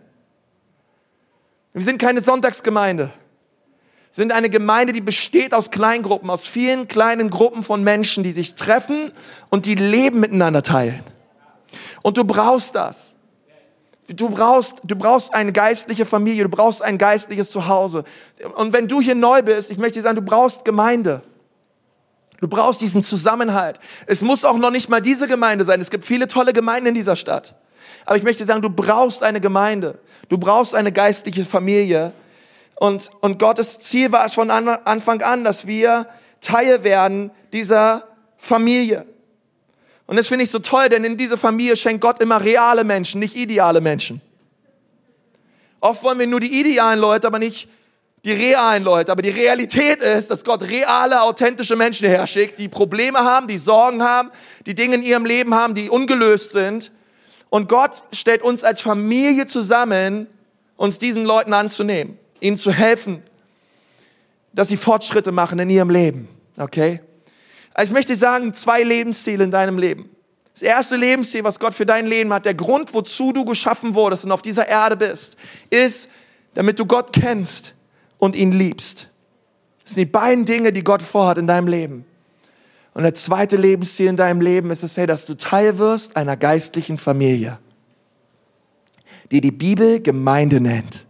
[1.72, 3.04] Wir sind keine Sonntagsgemeinde.
[3.04, 8.32] Wir sind eine Gemeinde, die besteht aus Kleingruppen, aus vielen kleinen Gruppen von Menschen, die
[8.32, 9.12] sich treffen
[9.50, 11.02] und die Leben miteinander teilen.
[12.02, 13.14] Und du brauchst das.
[14.08, 18.02] Du brauchst, du brauchst eine geistliche Familie, du brauchst ein geistliches Zuhause.
[18.56, 21.22] Und wenn du hier neu bist, ich möchte dir sagen, du brauchst Gemeinde.
[22.40, 23.78] Du brauchst diesen Zusammenhalt.
[24.06, 25.80] Es muss auch noch nicht mal diese Gemeinde sein.
[25.80, 27.54] Es gibt viele tolle Gemeinden in dieser Stadt.
[28.04, 29.98] Aber ich möchte sagen, du brauchst eine Gemeinde.
[30.28, 32.12] Du brauchst eine geistliche Familie.
[32.76, 36.06] Und, und Gottes Ziel war es von Anfang an, dass wir
[36.40, 38.04] Teil werden dieser
[38.38, 39.06] Familie.
[40.06, 43.20] Und das finde ich so toll, denn in diese Familie schenkt Gott immer reale Menschen,
[43.20, 44.20] nicht ideale Menschen.
[45.80, 47.68] Oft wollen wir nur die idealen Leute, aber nicht
[48.24, 49.12] die realen Leute.
[49.12, 54.02] Aber die Realität ist, dass Gott reale, authentische Menschen herschickt, die Probleme haben, die Sorgen
[54.02, 54.30] haben,
[54.66, 56.92] die Dinge in ihrem Leben haben, die ungelöst sind.
[57.50, 60.28] Und Gott stellt uns als Familie zusammen,
[60.76, 63.22] uns diesen Leuten anzunehmen, ihnen zu helfen,
[64.52, 66.28] dass sie Fortschritte machen in ihrem Leben.
[66.56, 67.00] Okay?
[67.74, 70.08] Also ich möchte sagen, zwei Lebensziele in deinem Leben.
[70.52, 74.24] Das erste Lebensziel, was Gott für dein Leben hat, der Grund, wozu du geschaffen wurdest
[74.24, 75.36] und auf dieser Erde bist,
[75.70, 76.08] ist,
[76.54, 77.74] damit du Gott kennst
[78.18, 79.08] und ihn liebst.
[79.82, 82.04] Das sind die beiden Dinge, die Gott vorhat in deinem Leben.
[82.92, 86.36] Und der zweite Lebensziel in deinem Leben ist es, hey, dass du Teil wirst einer
[86.36, 87.58] geistlichen Familie,
[89.30, 91.06] die die Bibel Gemeinde nennt.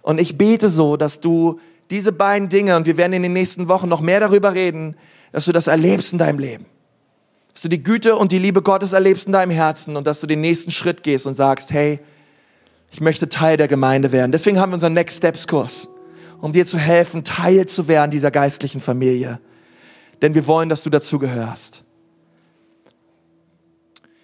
[0.00, 1.60] Und ich bete so, dass du
[1.90, 4.96] diese beiden Dinge, und wir werden in den nächsten Wochen noch mehr darüber reden,
[5.30, 6.66] dass du das erlebst in deinem Leben.
[7.52, 10.26] Dass du die Güte und die Liebe Gottes erlebst in deinem Herzen und dass du
[10.26, 12.00] den nächsten Schritt gehst und sagst, hey,
[12.90, 14.32] ich möchte Teil der Gemeinde werden.
[14.32, 15.88] Deswegen haben wir unseren Next Steps Kurs,
[16.40, 19.38] um dir zu helfen, Teil zu werden dieser geistlichen Familie
[20.22, 21.82] denn wir wollen, dass du dazugehörst.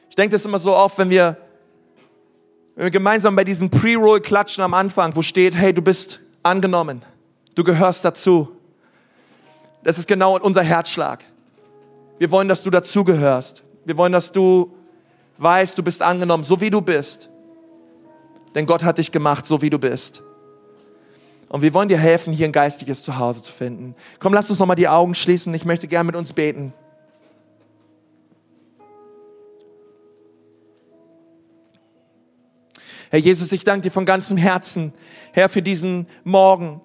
[0.09, 1.37] Ich denke das immer so oft, wenn wir,
[2.79, 7.05] Wenn wir gemeinsam bei diesem Pre-Roll klatschen am Anfang, wo steht, hey, du bist angenommen,
[7.57, 8.57] du gehörst dazu.
[9.83, 11.25] Das ist genau unser Herzschlag.
[12.19, 13.65] Wir wollen, dass du dazugehörst.
[13.85, 14.73] Wir wollen, dass du
[15.39, 17.31] weißt, du bist angenommen, so wie du bist.
[18.55, 20.23] Denn Gott hat dich gemacht, so wie du bist.
[21.49, 23.95] Und wir wollen dir helfen, hier ein geistiges Zuhause zu finden.
[24.19, 25.55] Komm, lass uns nochmal die Augen schließen.
[25.55, 26.75] Ich möchte gern mit uns beten.
[33.11, 34.93] Herr Jesus, ich danke dir von ganzem Herzen,
[35.33, 36.83] Herr, für diesen Morgen.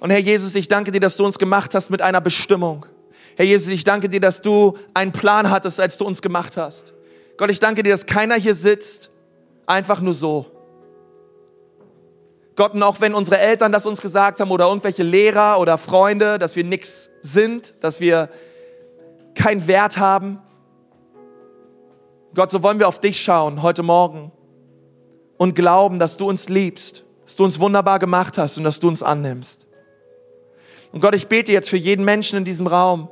[0.00, 2.86] Und Herr Jesus, ich danke dir, dass du uns gemacht hast mit einer Bestimmung.
[3.36, 6.92] Herr Jesus, ich danke dir, dass du einen Plan hattest, als du uns gemacht hast.
[7.36, 9.10] Gott, ich danke dir, dass keiner hier sitzt,
[9.66, 10.59] einfach nur so.
[12.60, 16.38] Gott, und auch wenn unsere Eltern das uns gesagt haben oder irgendwelche Lehrer oder Freunde,
[16.38, 18.28] dass wir nichts sind, dass wir
[19.34, 20.40] keinen Wert haben.
[22.34, 24.30] Gott, so wollen wir auf dich schauen heute Morgen
[25.38, 28.88] und glauben, dass du uns liebst, dass du uns wunderbar gemacht hast und dass du
[28.88, 29.66] uns annimmst.
[30.92, 33.08] Und Gott, ich bete jetzt für jeden Menschen in diesem Raum,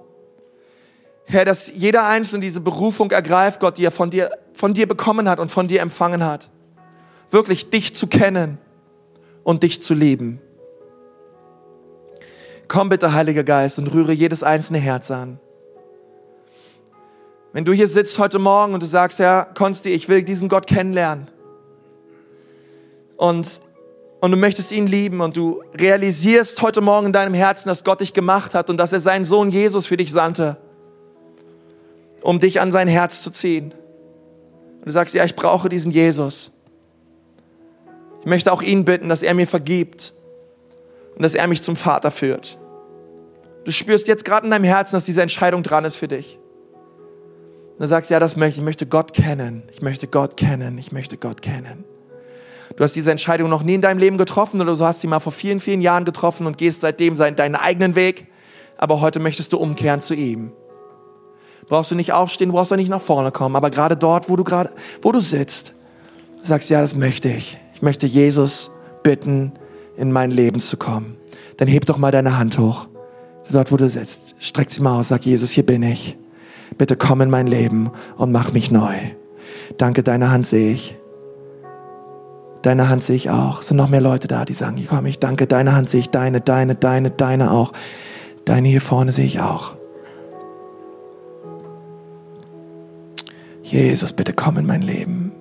[1.24, 5.26] Herr, dass jeder Einzelne diese Berufung ergreift, Gott, die er von dir, von dir bekommen
[5.26, 6.50] hat und von dir empfangen hat.
[7.30, 8.58] Wirklich dich zu kennen
[9.48, 10.42] und dich zu lieben.
[12.68, 15.40] Komm bitte, Heiliger Geist, und rühre jedes einzelne Herz an.
[17.54, 20.66] Wenn du hier sitzt heute Morgen und du sagst, ja, Konsti, ich will diesen Gott
[20.66, 21.30] kennenlernen.
[23.16, 23.62] Und,
[24.20, 28.02] und du möchtest ihn lieben und du realisierst heute Morgen in deinem Herzen, dass Gott
[28.02, 30.58] dich gemacht hat und dass er seinen Sohn Jesus für dich sandte,
[32.20, 33.72] um dich an sein Herz zu ziehen.
[34.80, 36.52] Und du sagst, ja, ich brauche diesen Jesus.
[38.28, 40.12] Ich möchte auch ihn bitten, dass er mir vergibt
[41.16, 42.58] und dass er mich zum Vater führt.
[43.64, 46.38] Du spürst jetzt gerade in deinem Herzen, dass diese Entscheidung dran ist für dich.
[47.72, 48.58] Und du sagst, ja, das möchte ich.
[48.58, 49.62] Ich möchte Gott kennen.
[49.72, 50.76] Ich möchte Gott kennen.
[50.76, 51.86] Ich möchte Gott kennen.
[52.76, 55.20] Du hast diese Entscheidung noch nie in deinem Leben getroffen oder du hast sie mal
[55.20, 58.26] vor vielen, vielen Jahren getroffen und gehst seitdem deinen eigenen Weg.
[58.76, 60.52] Aber heute möchtest du umkehren zu ihm.
[61.66, 63.56] Brauchst du nicht aufstehen, brauchst du nicht nach vorne kommen.
[63.56, 64.68] Aber gerade dort, wo du gerade,
[65.00, 65.72] wo du sitzt,
[66.42, 67.58] sagst, ja, das möchte ich.
[67.78, 68.72] Ich möchte Jesus
[69.04, 69.52] bitten,
[69.96, 71.16] in mein Leben zu kommen.
[71.58, 72.88] Dann heb doch mal deine Hand hoch.
[73.52, 76.18] Dort, wo du sitzt, streck sie mal aus, sag Jesus, hier bin ich.
[76.76, 78.94] Bitte komm in mein Leben und mach mich neu.
[79.76, 80.98] Danke, deine Hand sehe ich.
[82.62, 83.60] Deine Hand sehe ich auch.
[83.60, 86.10] Es sind noch mehr Leute da, die sagen, komm, ich danke, deine Hand sehe ich,
[86.10, 87.70] deine, deine, deine, deine auch.
[88.44, 89.76] Deine hier vorne sehe ich auch.
[93.62, 95.37] Jesus, bitte komm in mein Leben.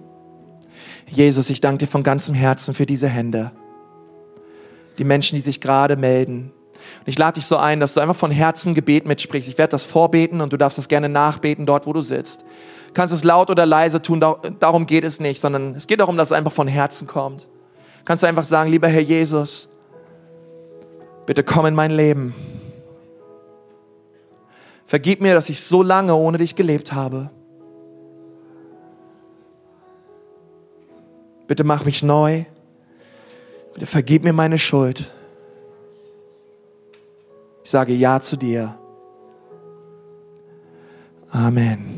[1.07, 3.51] Jesus, ich danke dir von ganzem Herzen für diese Hände.
[4.97, 6.51] Die Menschen, die sich gerade melden.
[6.99, 9.49] Und ich lade dich so ein, dass du einfach von Herzen Gebet mitsprichst.
[9.49, 12.41] Ich werde das vorbeten und du darfst das gerne nachbeten dort, wo du sitzt.
[12.41, 14.23] Du kannst es laut oder leise tun,
[14.59, 17.47] darum geht es nicht, sondern es geht darum, dass es einfach von Herzen kommt.
[18.05, 19.69] Kannst du einfach sagen, lieber Herr Jesus,
[21.25, 22.33] bitte komm in mein Leben.
[24.85, 27.29] Vergib mir, dass ich so lange ohne dich gelebt habe.
[31.47, 32.43] Bitte mach mich neu.
[33.73, 35.11] Bitte vergib mir meine Schuld.
[37.63, 38.77] Ich sage Ja zu dir.
[41.31, 41.96] Amen.